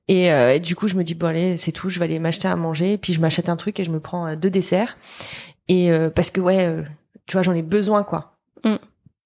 [0.07, 2.47] Et, euh, du coup je me dis bon allez c'est tout je vais aller m'acheter
[2.47, 2.93] à manger.
[2.93, 4.97] Et puis je m'achète un truc et je me prends deux desserts.
[5.67, 6.83] Et parce que ouais
[7.25, 8.37] tu vois j'en ai besoin quoi.
[8.63, 8.75] Mm.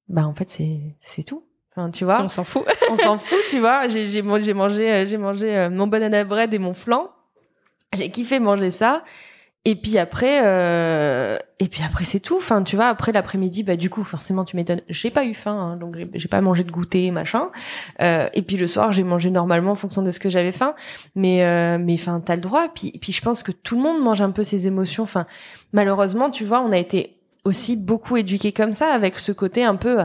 [0.10, 1.44] bah en fait c'est c'est tout.
[1.76, 2.24] Enfin tu vois.
[2.24, 2.64] On s'en fout.
[2.90, 3.88] On s'en fout tu vois.
[3.88, 4.56] J'ai j'ai mangé
[5.06, 7.12] j'ai mangé mon banana bread et mon flan.
[7.94, 9.04] J'ai kiffé manger ça
[9.64, 12.38] et puis après, euh, et puis après c'est tout.
[12.38, 14.82] Enfin, tu vois, après l'après-midi, bah du coup, forcément, tu m'étonnes.
[14.90, 17.50] J'ai pas eu faim, hein, donc j'ai pas mangé de goûter, machin.
[18.02, 20.74] Euh, et puis le soir, j'ai mangé normalement en fonction de ce que j'avais faim.
[21.16, 22.70] Mais, euh, mais enfin, t'as le droit.
[22.74, 25.04] Puis, puis je pense que tout le monde mange un peu ses émotions.
[25.04, 25.28] Enfin,
[25.74, 29.76] malheureusement, tu vois, on a été aussi beaucoup éduqués comme ça, avec ce côté un
[29.76, 30.00] peu.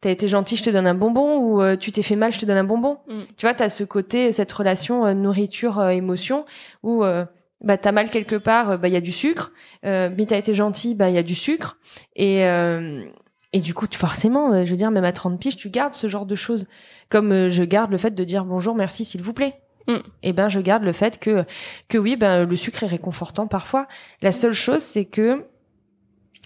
[0.00, 2.38] T'as été gentil, je te donne un bonbon, ou euh, tu t'es fait mal, je
[2.38, 2.98] te donne un bonbon.
[3.06, 3.20] Mm.
[3.36, 6.46] Tu vois, t'as ce côté, cette relation euh, nourriture-émotion
[6.82, 7.26] où euh,
[7.62, 9.52] bah t'as mal quelque part, euh, bah il y a du sucre,
[9.84, 11.78] euh, mais t'as été gentil, bah il y a du sucre,
[12.16, 13.04] et euh,
[13.52, 15.92] et du coup tu, forcément, euh, je veux dire même à 30 piges, tu gardes
[15.92, 16.66] ce genre de choses,
[17.08, 19.60] comme euh, je garde le fait de dire bonjour, merci, s'il vous plaît.
[19.88, 19.96] Mm.
[20.22, 21.44] Et ben je garde le fait que
[21.88, 23.88] que oui, ben le sucre est réconfortant parfois.
[24.22, 25.44] La seule chose c'est que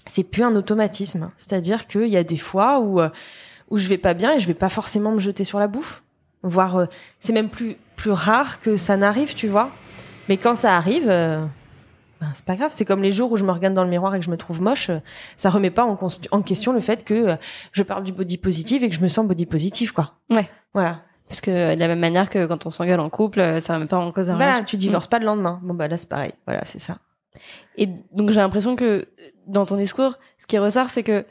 [0.06, 3.00] c'est plus un automatisme, c'est-à-dire qu'il y a des fois où
[3.70, 6.02] où je vais pas bien et je vais pas forcément me jeter sur la bouffe,
[6.42, 6.86] voire
[7.18, 9.72] c'est même plus plus rare que ça n'arrive, tu vois.
[10.28, 11.44] Mais quand ça arrive, euh,
[12.20, 12.70] ben, c'est pas grave.
[12.72, 14.36] C'est comme les jours où je me regarde dans le miroir et que je me
[14.36, 14.90] trouve moche.
[14.90, 15.00] euh,
[15.36, 17.36] ça remet pas en, question le fait que euh,
[17.72, 20.14] je parle du body positive et que je me sens body positive, quoi.
[20.30, 20.48] Ouais.
[20.72, 21.00] Voilà.
[21.28, 23.96] Parce que de la même manière que quand on s'engueule en couple, ça remet pas
[23.96, 24.66] en cause la Voilà, relation.
[24.66, 25.58] tu divorces pas le lendemain.
[25.62, 26.32] Bon bah là c'est pareil.
[26.46, 26.98] Voilà, c'est ça.
[27.76, 29.08] Et donc j'ai l'impression que
[29.46, 31.24] dans ton discours, ce qui ressort, c'est que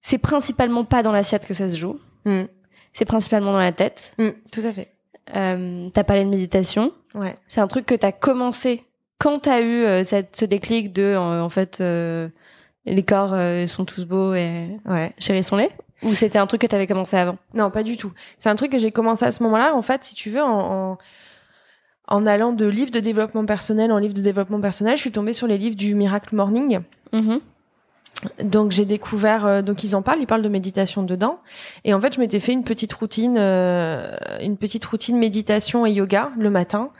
[0.00, 2.00] c'est principalement pas dans l'assiette que ça se joue.
[2.24, 2.44] Mm.
[2.92, 4.14] C'est principalement dans la tête.
[4.18, 4.92] Mm, tout à fait.
[5.36, 6.92] Euh, t'as parlé de méditation.
[7.14, 7.36] Ouais.
[7.48, 8.84] C'est un truc que t'as commencé
[9.18, 12.28] quand t'as eu euh, cette, ce déclic de, euh, en fait, euh,
[12.86, 13.34] les corps
[13.68, 15.12] sont tous beaux et Ouais.
[15.18, 15.68] chérissons-les?
[16.02, 17.36] Ou c'était un truc que t'avais commencé avant?
[17.52, 18.12] Non, pas du tout.
[18.38, 20.92] C'est un truc que j'ai commencé à ce moment-là, en fait, si tu veux, en,
[20.92, 20.98] en,
[22.08, 25.34] en allant de livres de développement personnel en livre de développement personnel, je suis tombée
[25.34, 26.80] sur les livres du Miracle Morning.
[28.42, 31.40] Donc j'ai découvert, euh, donc ils en parlent, ils parlent de méditation dedans.
[31.84, 35.92] Et en fait, je m'étais fait une petite routine, euh, une petite routine méditation et
[35.92, 36.90] yoga le matin.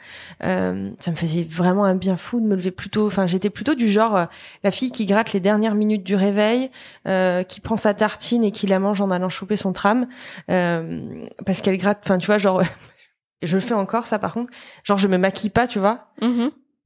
[0.42, 3.06] Euh, ça me faisait vraiment un bien fou de me lever plus tôt.
[3.06, 4.24] Enfin, j'étais plutôt du genre euh,
[4.64, 6.70] la fille qui gratte les dernières minutes du réveil,
[7.06, 10.06] euh, qui prend sa tartine et qui la mange en allant choper son tram,
[10.50, 12.00] euh, parce qu'elle gratte.
[12.04, 12.62] Enfin, tu vois, genre,
[13.42, 14.50] je le fais encore ça par contre.
[14.84, 16.06] Genre, je me maquille pas, tu vois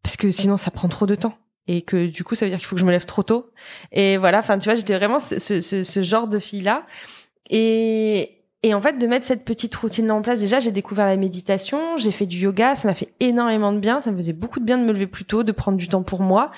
[0.05, 1.35] parce que sinon ça prend trop de temps
[1.68, 3.50] et que du coup ça veut dire qu'il faut que je me lève trop tôt.
[3.92, 6.85] Et voilà enfin tu vois j'étais vraiment ce, ce, ce- genre de fille là
[7.50, 11.07] et et en fait de mettre cette petite routine là en place déjà j'ai découvert
[11.07, 14.33] la méditation j'ai fait du yoga ça m'a fait énormément de bien ça me faisait
[14.33, 16.50] beaucoup de bien de me lever plus tôt de prendre du temps pour moi.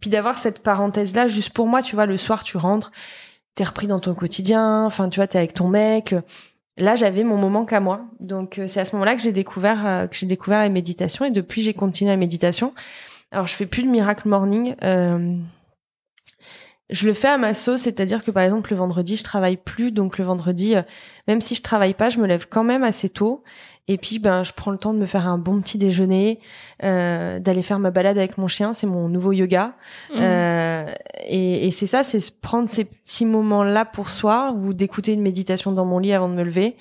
[0.00, 2.90] Puis d'avoir cette parenthèse là juste pour moi tu vois le soir tu rentres
[3.54, 6.14] t'es repris dans ton quotidien enfin tu vois t'es avec ton mec.
[6.78, 8.06] Là j'avais mon moment qu'à moi.
[8.20, 11.26] Donc euh, c'est à ce moment-là que j'ai découvert euh, que j'ai découvert la méditation
[11.26, 12.72] et depuis j'ai continué la méditation
[13.32, 15.36] alors je fais plus le miracle morning euh,
[16.90, 19.92] je le fais à ma sauce c'est-à-dire que par exemple le vendredi je travaille plus.
[19.92, 20.82] Donc le vendredi euh,
[21.28, 23.42] même si je travaille pas je me lève quand même assez tôt.
[23.88, 26.40] Et puis ben je prends le temps de me faire un bon petit déjeuner
[26.84, 28.72] euh, d'aller faire ma balade avec mon chien.
[28.72, 29.74] C'est mon nouveau yoga.
[30.16, 30.86] Euh,
[31.26, 35.72] et, et c'est ça, c'est prendre ces petits moments-là pour soi ou d'écouter une méditation
[35.72, 36.76] dans mon lit avant de me lever.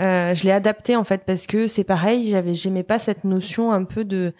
[0.00, 3.72] Euh, je l'ai adapté en fait parce que c'est pareil, j'avais, j'aimais pas cette notion
[3.72, 4.32] un peu de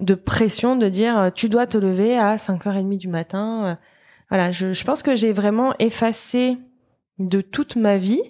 [0.00, 3.64] de pression de dire euh, tu dois te lever à 5h30 du matin.
[3.64, 3.74] Euh,
[4.30, 6.58] Voilà, je, je pense que j'ai vraiment effacé
[7.18, 8.20] de toute ma vie,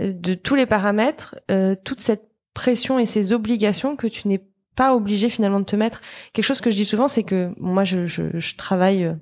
[0.00, 4.44] euh, de tous les paramètres, euh, toute cette pression et ces obligations que tu n'es
[4.76, 6.00] pas obligé finalement de te mettre
[6.32, 9.14] quelque chose que je dis souvent, c'est que moi, je, je, je travaille,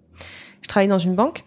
[0.63, 1.45] je travaille dans une banque.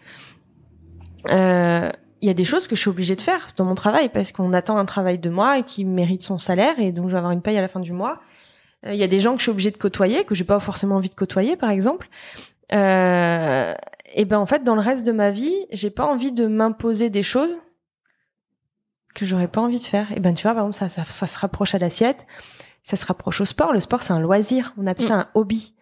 [2.24, 4.32] Il y a des choses que je suis obligée de faire dans mon travail parce
[4.32, 7.18] qu'on attend un travail de moi et qui mérite son salaire et donc je vais
[7.18, 8.20] avoir une paye à la fin du mois.
[8.86, 10.60] Euh, Il y a des gens que je suis obligée de côtoyer que j'ai pas
[10.60, 12.08] forcément envie de côtoyer, par exemple.
[12.72, 13.74] Euh,
[14.14, 17.10] et ben en fait, dans le reste de ma vie, j'ai pas envie de m'imposer
[17.10, 17.60] des choses
[19.14, 20.10] que j'aurais pas envie de faire.
[20.16, 22.26] Et ben tu vois, par exemple, ça, ça, ça se rapproche à l'assiette
[22.84, 23.72] ça se rapproche au sport.
[23.72, 24.74] Le sport, c'est un loisir.
[24.76, 25.74] On appelle ça un hobby.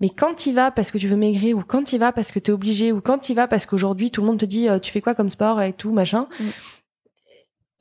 [0.00, 2.38] Mais quand tu vas parce que tu veux maigrir, ou quand tu vas parce que
[2.38, 4.78] tu es obligé, ou quand tu vas parce qu'aujourd'hui tout le monde te dit euh,
[4.78, 6.44] tu fais quoi comme sport et tout, machin, Mm.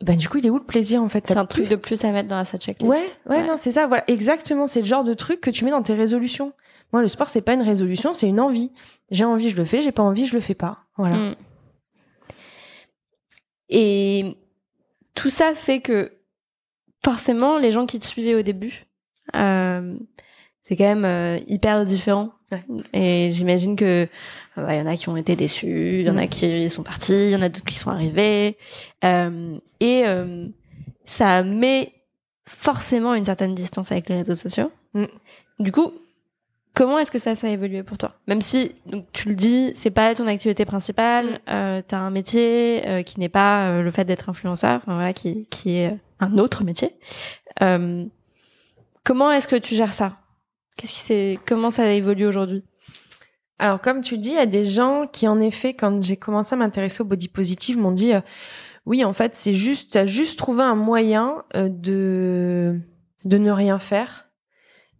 [0.01, 1.25] Ben du coup, il est où le plaisir en fait?
[1.27, 2.83] C'est un truc de plus à mettre dans la checklist.
[2.83, 3.87] Ouais, ouais, non, c'est ça.
[3.87, 4.67] Voilà, exactement.
[4.67, 6.53] C'est le genre de truc que tu mets dans tes résolutions.
[6.91, 8.71] Moi, le sport, c'est pas une résolution, c'est une envie.
[9.09, 9.81] J'ai envie, je le fais.
[9.81, 10.79] J'ai pas envie, je le fais pas.
[10.97, 11.17] Voilà.
[11.17, 11.35] Mm.
[13.69, 14.37] Et
[15.15, 16.11] tout ça fait que
[17.03, 18.85] forcément, les gens qui te suivaient au début,
[19.35, 19.97] euh,
[20.61, 22.31] c'est quand même euh, hyper différent.
[22.51, 22.63] Ouais.
[22.93, 24.07] Et j'imagine que euh,
[24.55, 26.29] bah, il y en a qui ont été déçus, il y en a Mm.
[26.29, 28.57] qui sont partis, il y en a d'autres qui sont arrivés.
[29.03, 30.47] Euh, et euh,
[31.05, 31.91] ça met
[32.47, 34.71] forcément une certaine distance avec les réseaux sociaux.
[34.93, 35.05] Mm.
[35.59, 35.91] Du coup,
[36.75, 38.13] comment est-ce que ça, ça a évolué pour toi?
[38.27, 41.39] Même si, donc, tu le dis, c'est pas ton activité principale, Mm.
[41.49, 45.47] euh, t'as un métier euh, qui n'est pas le fait d'être influenceur, enfin, voilà, qui,
[45.49, 46.91] qui est un autre métier.
[49.03, 50.17] Comment est-ce que tu gères ça?
[50.75, 52.63] Qu'est-ce qui s'est, comment ça a évolué aujourd'hui?
[53.57, 56.53] Alors, comme tu dis, il y a des gens qui, en effet, quand j'ai commencé
[56.53, 58.21] à m'intéresser au body positive, m'ont dit, euh,
[58.85, 62.81] oui, en fait, c'est juste, t'as juste trouvé un moyen euh, de
[63.25, 64.24] de ne rien faire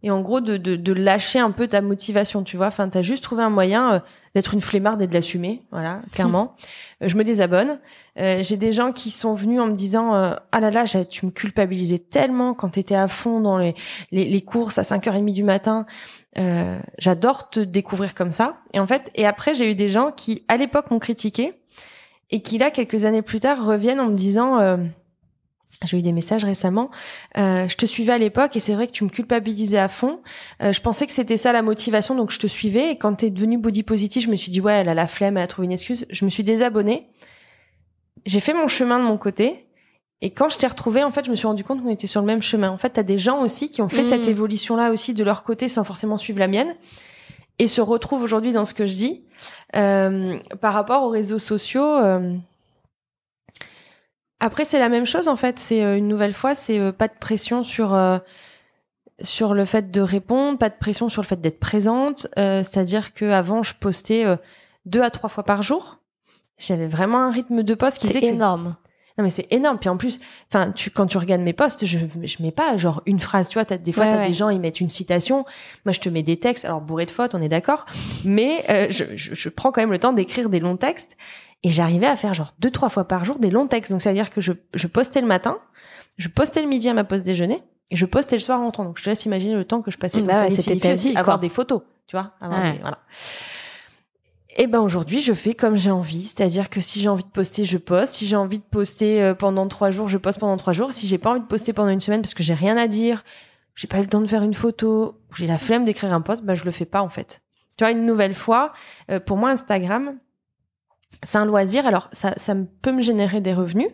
[0.02, 2.66] et en gros de, de, de lâcher un peu ta motivation, tu vois.
[2.66, 4.00] Enfin, t'as juste trouvé un moyen euh,
[4.34, 6.54] d'être une flemmarde et de l'assumer, voilà, clairement.
[7.02, 7.78] Euh, je me désabonne.
[8.16, 11.98] j'ai des gens qui sont venus en me disant ah là là, tu me culpabilisais
[11.98, 13.74] tellement quand t'étais à fond dans les,
[14.12, 15.86] les, les courses à 5h30 du matin.
[16.98, 18.58] J'adore te découvrir comme ça.
[18.72, 21.54] Et en fait, et après j'ai eu des gens qui à l'époque m'ont critiqué
[22.30, 24.76] et qui là quelques années plus tard reviennent en me disant euh,
[25.84, 26.90] j'ai eu des messages récemment.
[27.36, 30.20] Euh, je te suivais à l'époque et c'est vrai que tu me culpabilisais à fond.
[30.62, 32.92] Euh, je pensais que c'était ça la motivation, donc je te suivais.
[32.92, 35.36] Et quand t'es devenu body positive, je me suis dit ouais, elle a la flemme,
[35.36, 36.06] elle a trouvé une excuse.
[36.10, 37.08] Je me suis désabonnée.
[38.24, 39.66] J'ai fait mon chemin de mon côté.
[40.22, 42.22] Et quand je t'ai retrouvée, en fait, je me suis rendu compte qu'on était sur
[42.22, 42.70] le même chemin.
[42.70, 44.30] En fait, t'as des gens aussi qui ont fait cette mmh.
[44.30, 46.74] évolution-là aussi de leur côté sans forcément suivre la mienne
[47.58, 49.24] et se retrouvent aujourd'hui dans ce que je dis.
[49.74, 52.34] Euh, par rapport aux réseaux sociaux, euh,
[54.40, 55.58] après c'est la même chose en fait.
[55.58, 57.98] C'est euh, une nouvelle fois, c'est pas de pression sur
[59.22, 62.26] sur le fait de répondre, pas de pression sur le fait d'être présente.
[62.36, 64.24] C'est-à-dire que avant je postais
[64.84, 65.98] deux à trois fois par jour.
[66.58, 68.76] J'avais vraiment un rythme de poste qui faisait énorme.
[69.18, 69.78] Non mais c'est énorme.
[69.78, 73.02] Puis en plus, enfin, tu quand tu regardes mes posts, je je mets pas genre
[73.06, 73.48] une phrase.
[73.48, 75.44] Tu vois, as, des fois t'as des gens ils mettent une citation.
[75.84, 77.86] Moi je te mets des textes, alors bourré de fautes, on est d'accord.
[78.24, 81.16] Mais euh, je, je, je, prends quand même le temps d'écrire des longs textes.
[81.62, 83.90] Et j'arrivais à faire genre deux trois fois par jour des longs textes.
[83.90, 85.58] Donc ça veut dire que je je postais le matin,
[86.18, 88.84] je postais le midi à ma pause déjeuner et je postais le soir en rentrant.
[88.84, 90.20] Donc je te laisse imaginer le temps que je passais.
[90.20, 92.32] Bah c'était aussi avoir des photos, tu vois.
[92.40, 92.98] Avoir des, voilà.
[94.58, 97.66] Et ben aujourd'hui, je fais comme j'ai envie, c'est-à-dire que si j'ai envie de poster,
[97.66, 98.14] je poste.
[98.14, 100.94] Si j'ai envie de poster euh, pendant trois jours, je poste pendant trois jours.
[100.94, 103.22] Si j'ai pas envie de poster pendant une semaine parce que j'ai rien à dire,
[103.74, 106.54] j'ai pas le temps de faire une photo, j'ai la flemme d'écrire un post, ben
[106.54, 107.42] je le fais pas en fait.
[107.76, 108.72] Tu vois, une nouvelle fois,
[109.10, 110.16] euh, pour moi Instagram,
[111.22, 111.86] c'est un loisir.
[111.86, 113.90] Alors ça, ça peut me générer des revenus,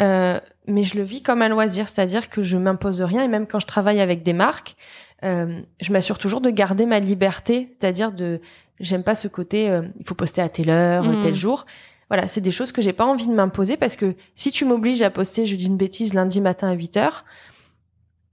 [0.00, 3.46] euh, mais je le vis comme un loisir, c'est-à-dire que je m'impose rien et même
[3.46, 4.76] quand je travaille avec des marques,
[5.24, 8.40] euh, je m'assure toujours de garder ma liberté, c'est-à-dire de
[8.80, 11.34] J'aime pas ce côté euh, il faut poster à telle heure, tel mmh.
[11.34, 11.64] jour.
[12.10, 15.02] Voilà, c'est des choses que j'ai pas envie de m'imposer parce que si tu m'obliges
[15.02, 17.24] à poster, je dis une bêtise, lundi matin à 8 heures,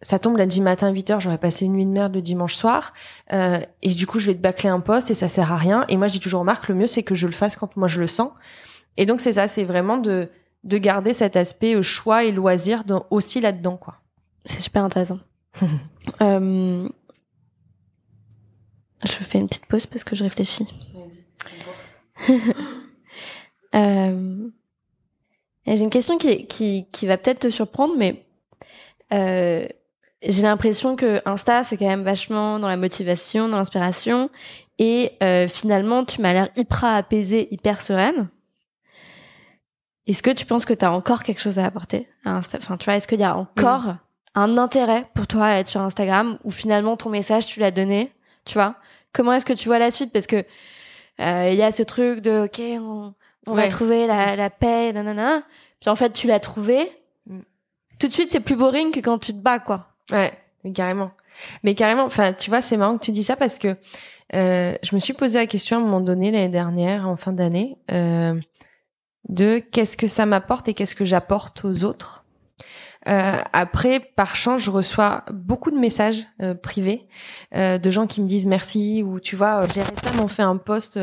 [0.02, 2.56] ça tombe lundi matin à 8 heures, j'aurais passé une nuit de merde le dimanche
[2.56, 2.94] soir,
[3.34, 5.86] euh, et du coup je vais te bâcler un poste et ça sert à rien.
[5.90, 7.88] Et moi je dis toujours Marc, le mieux c'est que je le fasse quand moi
[7.88, 8.32] je le sens.
[8.98, 10.28] Et donc c'est ça, c'est vraiment de
[10.64, 14.02] de garder cet aspect choix et loisir dans, aussi là-dedans quoi.
[14.46, 15.20] C'est super intéressant.
[16.22, 16.90] euh,
[19.04, 20.68] je fais une petite pause parce que je réfléchis.
[23.76, 24.50] euh,
[25.66, 28.26] J'ai une question qui, qui, qui va peut-être te surprendre, mais
[29.14, 29.68] euh,
[30.24, 34.30] j'ai l'impression que Insta, c'est quand même vachement dans la motivation, dans l'inspiration.
[34.78, 38.30] Et euh, finalement, tu m'as l'air hyper apaisée, hyper sereine.
[40.08, 42.58] Est-ce que tu penses que tu as encore quelque chose à apporter à Insta?
[42.60, 43.96] Enfin, tu vois, est-ce qu'il y a encore
[44.36, 48.12] un intérêt pour toi à être sur Instagram ou finalement ton message, tu l'as donné,
[48.46, 48.76] tu vois
[49.14, 50.14] Comment est-ce que tu vois la suite?
[50.14, 50.46] Parce que
[51.20, 53.14] euh, il y a ce truc de ok, on,
[53.48, 55.44] on va trouver la, la paix, nanana.
[55.82, 56.92] Puis en fait, tu l'as trouvé.
[57.28, 57.40] Mm.
[58.00, 59.88] Tout de suite, c'est plus boring que quand tu te bats, quoi.
[60.12, 60.32] Ouais,
[60.74, 61.12] carrément.
[61.64, 62.06] Mais carrément.
[62.06, 63.76] Enfin, tu vois, c'est marrant que tu dis ça parce que
[64.34, 67.34] euh, je me suis posé la question à un moment donné l'année dernière, en fin
[67.34, 68.40] d'année, euh,
[69.28, 72.21] de qu'est-ce que ça m'apporte et qu'est-ce que j'apporte aux autres.
[73.08, 77.08] Euh, après, par chance, je reçois beaucoup de messages euh, privés
[77.56, 81.00] euh, de gens qui me disent merci ou tu vois, j'ai récemment fait un post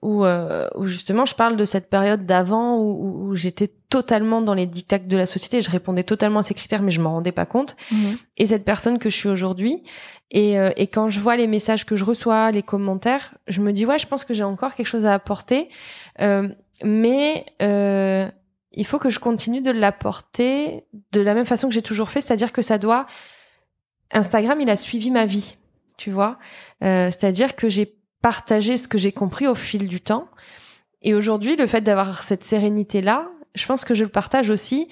[0.00, 4.66] où, où justement je parle de cette période d'avant où, où, j'étais totalement dans les
[4.66, 7.46] dictats de la société, je répondais totalement à ces critères mais je m'en rendais pas
[7.46, 7.76] compte.
[7.90, 8.16] Mhm.
[8.36, 9.82] Et cette personne que je suis aujourd'hui
[10.30, 13.86] et, et quand je vois les messages que je reçois, les commentaires, je me dis
[13.86, 15.68] ouais, je pense que j'ai encore quelque chose à apporter.
[16.84, 17.44] mais
[18.72, 22.20] il faut que je continue de l'apporter de la même façon que j'ai toujours fait,
[22.20, 23.06] c'est-à-dire que ça doit.
[24.12, 25.56] Instagram, il a suivi ma vie,
[25.96, 26.38] tu vois.
[26.82, 30.28] Euh, c'est-à-dire que j'ai partagé ce que j'ai compris au fil du temps.
[31.02, 34.88] Et aujourd'hui, le fait d'avoir cette sérénité-là, je pense que je le partage aussi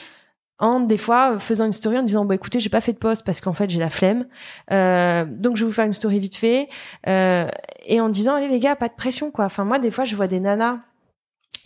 [0.59, 3.25] en des fois faisant une story en disant bah écoutez j'ai pas fait de post
[3.25, 4.27] parce qu'en fait j'ai la flemme
[4.73, 6.69] euh, donc je vais vous faire une story vite fait
[7.07, 7.47] euh,
[7.85, 10.17] et en disant allez les gars pas de pression quoi enfin moi des fois je
[10.17, 10.79] vois des nanas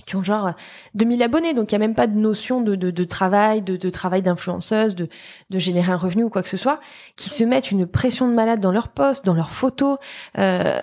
[0.06, 0.52] qui ont genre
[0.94, 3.76] 2000 abonnés, donc il y a même pas de notion de, de, de travail, de,
[3.76, 5.08] de travail d'influenceuse, de,
[5.50, 6.80] de générer un revenu ou quoi que ce soit,
[7.16, 9.98] qui se mettent une pression de malade dans leurs posts, dans leurs photos.
[10.38, 10.80] Euh,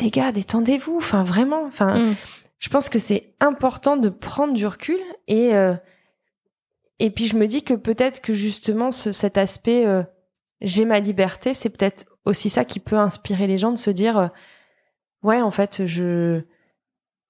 [0.00, 2.16] les gars, détendez-vous, enfin vraiment, enfin, mm.
[2.58, 5.74] je pense que c'est important de prendre du recul et euh,
[6.98, 10.02] et puis je me dis que peut-être que justement ce, cet aspect euh,
[10.60, 14.18] j'ai ma liberté, c'est peut-être aussi ça qui peut inspirer les gens de se dire,
[14.18, 14.28] euh,
[15.22, 16.42] ouais, en fait, je,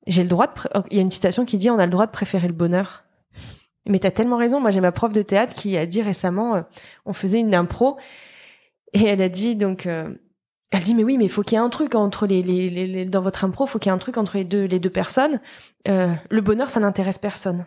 [0.07, 1.93] j'ai le droit de, oh, il y a une citation qui dit, on a le
[1.93, 3.05] droit de préférer le bonheur.
[3.87, 4.61] Mais t'as tellement raison.
[4.61, 6.63] Moi, j'ai ma prof de théâtre qui a dit récemment, euh,
[7.07, 7.99] on faisait une impro,
[8.93, 10.13] et elle a dit donc, euh,
[10.71, 12.71] elle dit mais oui, mais il faut qu'il y ait un truc entre les, les,
[12.71, 14.91] les, dans votre impro, faut qu'il y ait un truc entre les deux les deux
[14.91, 15.41] personnes.
[15.89, 17.67] Euh, le bonheur, ça n'intéresse personne.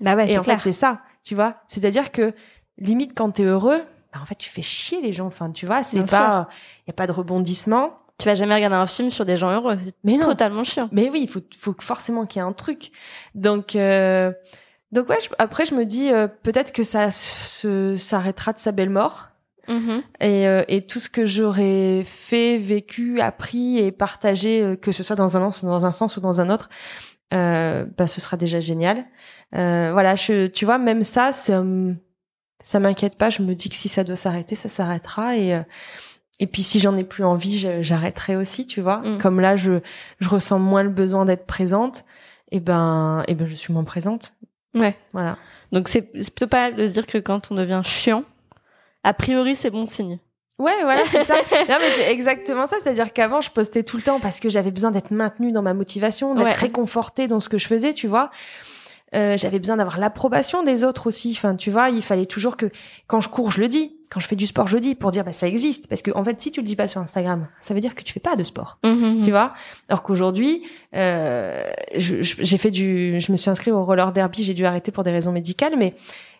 [0.00, 0.60] Bah ouais, et c'est en clair.
[0.60, 1.56] fait, c'est ça, tu vois.
[1.66, 2.32] C'est-à-dire que
[2.78, 5.26] limite quand t'es heureux, bah, en fait, tu fais chier les gens.
[5.26, 6.48] Enfin, tu vois, c'est pas,
[6.86, 7.98] il y a pas de rebondissement.
[8.18, 9.76] Tu vas jamais regarder un film sur des gens heureux.
[10.04, 10.26] Mais non.
[10.26, 10.88] totalement chiant.
[10.92, 12.90] Mais oui, il faut, faut forcément qu'il y ait un truc.
[13.34, 14.32] Donc, euh,
[14.92, 15.18] donc ouais.
[15.20, 19.28] je- après, je me dis euh, peut-être que ça se s'arrêtera de sa belle mort.
[20.20, 25.02] Et, euh, et tout ce que j'aurais fait, vécu, appris et partagé, euh, que ce
[25.02, 26.68] soit dans un, sens- dans un sens ou dans un autre,
[27.32, 29.06] euh, bah, ce sera déjà génial.
[29.56, 33.30] Euh, voilà, je, tu vois, même ça, ça m'inquiète pas.
[33.30, 35.36] Je me dis que si ça doit s'arrêter, ça s'arrêtera.
[35.38, 35.62] Et, euh,
[36.40, 38.98] et puis si j'en ai plus envie, j'arrêterai aussi, tu vois.
[38.98, 39.18] Mm.
[39.18, 39.80] Comme là, je,
[40.20, 42.04] je ressens moins le besoin d'être présente.
[42.50, 44.32] Et ben, et ben, je suis moins présente.
[44.74, 44.96] Ouais.
[45.12, 45.38] Voilà.
[45.72, 48.24] Donc c'est plutôt pas de se dire que quand on devient chiant,
[49.02, 50.18] a priori c'est bon signe.
[50.58, 51.34] Ouais, voilà, c'est ça.
[51.68, 52.76] non, mais c'est exactement ça.
[52.80, 55.74] C'est-à-dire qu'avant, je postais tout le temps parce que j'avais besoin d'être maintenue dans ma
[55.74, 56.52] motivation, d'être Ouais.
[56.52, 58.30] réconfortée dans ce que je faisais, tu vois.
[59.16, 61.32] Euh, j'avais besoin d'avoir l'approbation des autres aussi.
[61.36, 62.66] Enfin, tu vois, il fallait toujours que
[63.08, 63.93] quand je cours, je le dis.
[64.10, 65.88] Quand je fais du sport, je le dis pour dire bah ça existe.
[65.88, 68.02] Parce que en fait, si tu le dis pas sur Instagram, ça veut dire que
[68.02, 68.78] tu fais pas de sport.
[69.24, 69.54] Tu vois?
[69.88, 70.62] Alors qu'aujourd'hui
[70.94, 71.64] euh,
[71.96, 74.44] j'ai fait du je me suis inscrite au roller derby.
[74.44, 75.94] J'ai dû arrêter pour des raisons médicales mais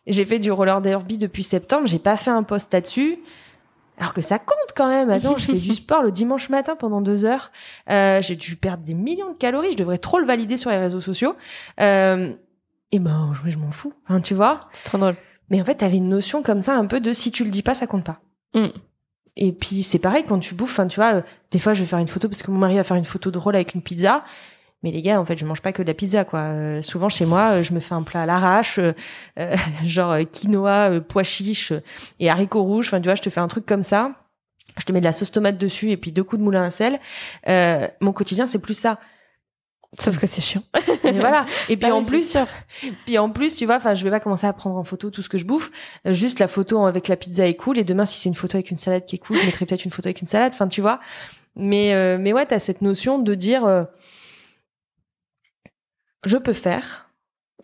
[0.06, 1.86] j'ai fait du roller derby depuis septembre.
[1.86, 3.18] J'ai pas fait un post là-dessus.
[3.98, 5.10] Alors que ça compte quand même.
[5.10, 7.50] Attends je fais du sport le dimanche matin pendant deux heures.
[7.90, 9.72] Euh, j'ai dû perdre des millions de calories.
[9.72, 11.34] Je devrais trop le valider sur les réseaux sociaux.
[11.80, 12.32] Euh,
[12.92, 13.92] et ben je, je m'en fous.
[14.08, 14.68] Hein, tu vois?
[14.72, 15.16] C'est trop drôle.
[15.50, 17.62] Mais en fait, t'avais une notion comme ça, un peu de si tu le dis
[17.62, 18.20] pas, ça compte pas.
[18.54, 18.68] Mm.
[19.36, 20.72] Et puis c'est pareil quand tu bouffes.
[20.72, 22.76] Enfin, tu vois, euh, des fois je vais faire une photo parce que mon mari
[22.76, 24.24] va faire une photo drôle avec une pizza.
[24.84, 26.40] Mais les gars, en fait, je mange pas que de la pizza, quoi.
[26.40, 28.92] Euh, souvent chez moi, euh, je me fais un plat à l'arrache, euh,
[29.86, 31.72] genre quinoa, pois chiches
[32.20, 32.88] et haricots rouges.
[32.88, 34.12] Enfin, tu vois, je te fais un truc comme ça.
[34.76, 36.70] Je te mets de la sauce tomate dessus et puis deux coups de moulin à
[36.70, 37.00] sel.
[38.02, 38.98] Mon quotidien, c'est plus ça.
[40.00, 40.62] Sauf que c'est chiant.
[41.04, 41.46] Et voilà.
[41.68, 42.36] Et puis Bah en oui, plus,
[43.06, 45.22] puis en plus, tu vois, enfin, je vais pas commencer à prendre en photo tout
[45.22, 45.70] ce que je bouffe.
[46.06, 47.78] Euh, juste la photo avec la pizza est cool.
[47.78, 49.84] Et demain, si c'est une photo avec une salade qui est cool, je mettrai peut-être
[49.84, 50.52] une photo avec une salade.
[50.54, 51.00] Enfin, tu vois.
[51.56, 53.84] Mais euh, mais ouais, t'as cette notion de dire, euh,
[56.24, 57.02] je peux faire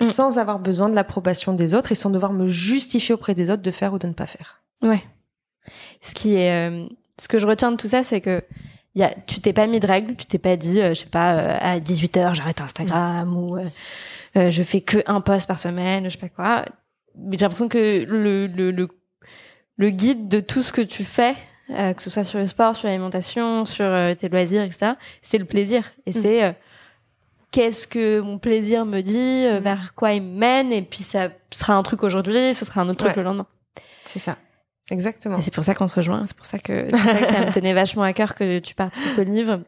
[0.01, 0.05] Mm.
[0.07, 3.61] sans avoir besoin de l'approbation des autres et sans devoir me justifier auprès des autres
[3.63, 4.63] de faire ou de ne pas faire.
[4.83, 5.05] Ouais.
[6.01, 6.87] Ce qui est, euh,
[7.21, 8.43] ce que je retiens de tout ça, c'est que
[8.97, 11.07] y a, tu t'es pas mis de règles, tu t'es pas dit, euh, je sais
[11.07, 13.69] pas, euh, à 18 h j'arrête Instagram ou euh,
[14.37, 16.65] euh, je fais que un post par semaine, je sais pas quoi.
[17.17, 18.89] Mais j'ai l'impression que le, le, le,
[19.77, 21.35] le guide de tout ce que tu fais,
[21.71, 23.87] euh, que ce soit sur le sport, sur l'alimentation, sur
[24.19, 25.91] tes loisirs, etc., c'est le plaisir.
[26.07, 26.23] Et Mm.
[26.23, 26.53] c'est euh,
[27.53, 29.59] qu'est-ce que mon plaisir me dit, Mm.
[29.59, 32.89] vers quoi il me mène, et puis ça sera un truc aujourd'hui, ce sera un
[32.89, 33.47] autre truc le lendemain.
[34.05, 34.37] C'est ça.
[34.91, 35.39] Exactement.
[35.39, 36.25] Et c'est pour ça qu'on se rejoint.
[36.27, 38.75] C'est pour ça que, pour ça, que ça me tenait vachement à cœur que tu
[38.75, 39.61] participes au livre.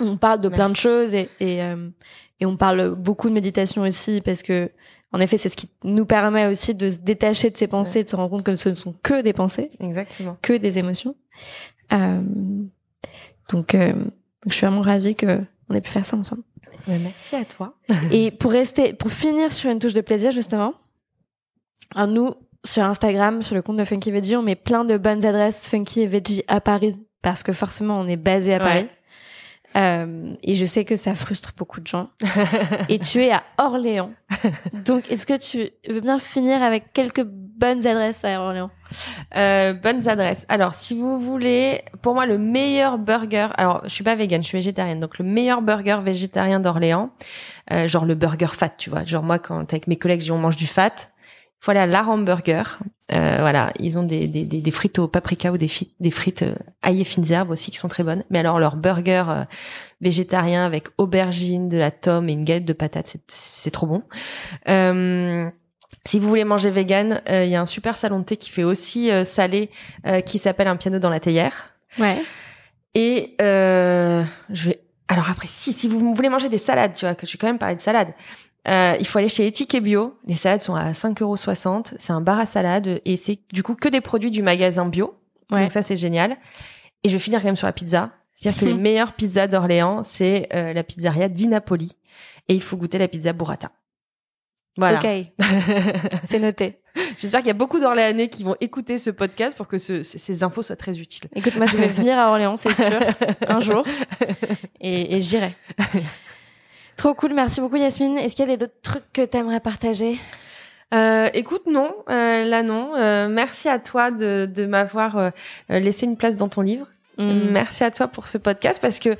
[0.00, 1.88] On parle de plein de choses et, et, euh,
[2.40, 4.70] et on parle beaucoup de méditation aussi parce que,
[5.12, 8.08] en effet, c'est ce qui nous permet aussi de se détacher de ses pensées, de
[8.08, 10.36] se rendre compte que ce ne sont que des pensées, Exactement.
[10.42, 11.14] que des émotions.
[11.92, 12.20] Euh,
[13.50, 14.08] donc, euh, donc,
[14.46, 16.42] je suis vraiment ravie que on ait pu faire ça ensemble.
[16.86, 17.74] Ouais, merci à toi.
[18.10, 20.74] Et pour rester, pour finir sur une touche de plaisir, justement,
[21.94, 25.24] alors nous, sur Instagram, sur le compte de Funky Veggie, on met plein de bonnes
[25.24, 28.80] adresses Funky et Veggie à Paris, parce que forcément, on est basé à Paris.
[28.80, 28.88] Ouais.
[29.76, 32.08] Euh, et je sais que ça frustre beaucoup de gens.
[32.88, 34.10] et tu es à Orléans.
[34.72, 38.70] Donc, est-ce que tu veux bien finir avec quelques bonnes adresses à Orléans?
[39.36, 40.46] Euh, bonnes adresses.
[40.48, 43.48] Alors, si vous voulez, pour moi, le meilleur burger.
[43.56, 45.00] Alors, je suis pas végane, je suis végétarienne.
[45.00, 47.10] Donc, le meilleur burger végétarien d'Orléans,
[47.70, 49.04] euh, genre le burger fat, tu vois.
[49.04, 51.10] Genre moi, quand avec mes collègues, on mange du fat.
[51.60, 52.62] Il faut aller à l'Aram Burger.
[53.12, 56.42] Euh, voilà, ils ont des, des, des, frites au paprika ou des, fi- des frites
[56.42, 58.22] euh, ail et fines herbes aussi qui sont très bonnes.
[58.30, 59.44] Mais alors leur burger euh,
[60.00, 64.02] végétarien avec aubergine, de la tome et une galette de patates, c'est- c'est trop bon.
[64.68, 65.48] Euh,
[66.04, 68.64] si vous voulez manger vegan, il y a un super salon de thé qui fait
[68.64, 69.70] aussi salé,
[70.06, 71.74] euh, qui s'appelle Un piano dans la théière.
[71.98, 72.22] Ouais.
[72.94, 74.80] Et euh, je vais.
[75.08, 77.46] Alors après, si si vous voulez manger des salades, tu vois, que je vais quand
[77.46, 78.12] même parler de salades.
[78.68, 80.18] Euh, il faut aller chez Éthique et Bio.
[80.26, 81.94] Les salades sont à 5,60€.
[81.98, 85.14] C'est un bar à salade et c'est du coup que des produits du magasin bio.
[85.50, 85.62] Ouais.
[85.62, 86.36] Donc ça, c'est génial.
[87.04, 88.10] Et je vais finir quand même sur la pizza.
[88.34, 91.96] C'est-à-dire que les meilleures pizzas d'Orléans, c'est euh, la pizzeria Di Napoli.
[92.48, 93.70] Et il faut goûter la pizza burrata.
[94.76, 95.00] Voilà.
[95.00, 95.26] Ok,
[96.24, 96.78] c'est noté.
[97.16, 100.18] J'espère qu'il y a beaucoup d'Orléanais qui vont écouter ce podcast pour que ce- ces-
[100.18, 101.28] ces infos soient très utiles.
[101.34, 103.00] Écoute, moi, je vais venir à Orléans, c'est sûr,
[103.48, 103.84] un jour,
[104.80, 105.56] et, et j'irai.
[106.98, 108.18] Trop cool, merci beaucoup Yasmine.
[108.18, 110.18] Est-ce qu'il y a d'autres trucs que t'aimerais partager?
[110.92, 112.92] Euh, écoute, non, euh, là non.
[112.96, 115.30] Euh, merci à toi de, de m'avoir euh,
[115.70, 116.88] euh, laissé une place dans ton livre.
[117.16, 117.50] Mm.
[117.50, 119.10] Merci à toi pour ce podcast parce que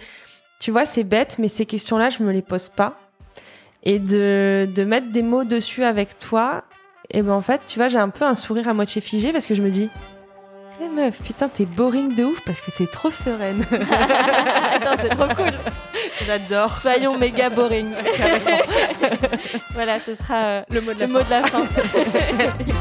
[0.59, 2.99] tu vois, c'est bête, mais ces questions-là, je me les pose pas.
[3.85, 6.65] Et de, de mettre des mots dessus avec toi,
[7.11, 9.47] et ben en fait, tu vois, j'ai un peu un sourire à moitié figé parce
[9.47, 9.89] que je me dis,
[10.81, 13.65] eh meuf, putain, t'es boring de ouf parce que t'es trop sereine.
[13.73, 15.53] Attends, c'est trop cool.
[16.25, 16.73] J'adore.
[16.73, 17.89] Soyons méga boring.
[19.75, 21.65] voilà, ce sera euh, Le mot de le mot de la fin.
[22.37, 22.73] Merci.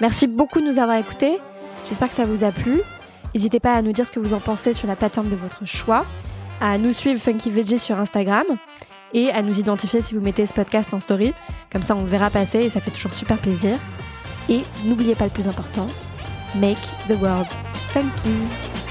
[0.00, 1.38] Merci beaucoup de nous avoir écoutés.
[1.84, 2.80] J'espère que ça vous a plu.
[3.34, 5.66] N'hésitez pas à nous dire ce que vous en pensez sur la plateforme de votre
[5.66, 6.04] choix,
[6.60, 8.44] à nous suivre Funky Veggie sur Instagram
[9.14, 11.34] et à nous identifier si vous mettez ce podcast en story.
[11.70, 13.78] Comme ça, on le verra passer et ça fait toujours super plaisir.
[14.48, 15.88] Et n'oubliez pas le plus important,
[16.54, 16.78] make
[17.08, 17.46] the world
[17.92, 18.81] funky.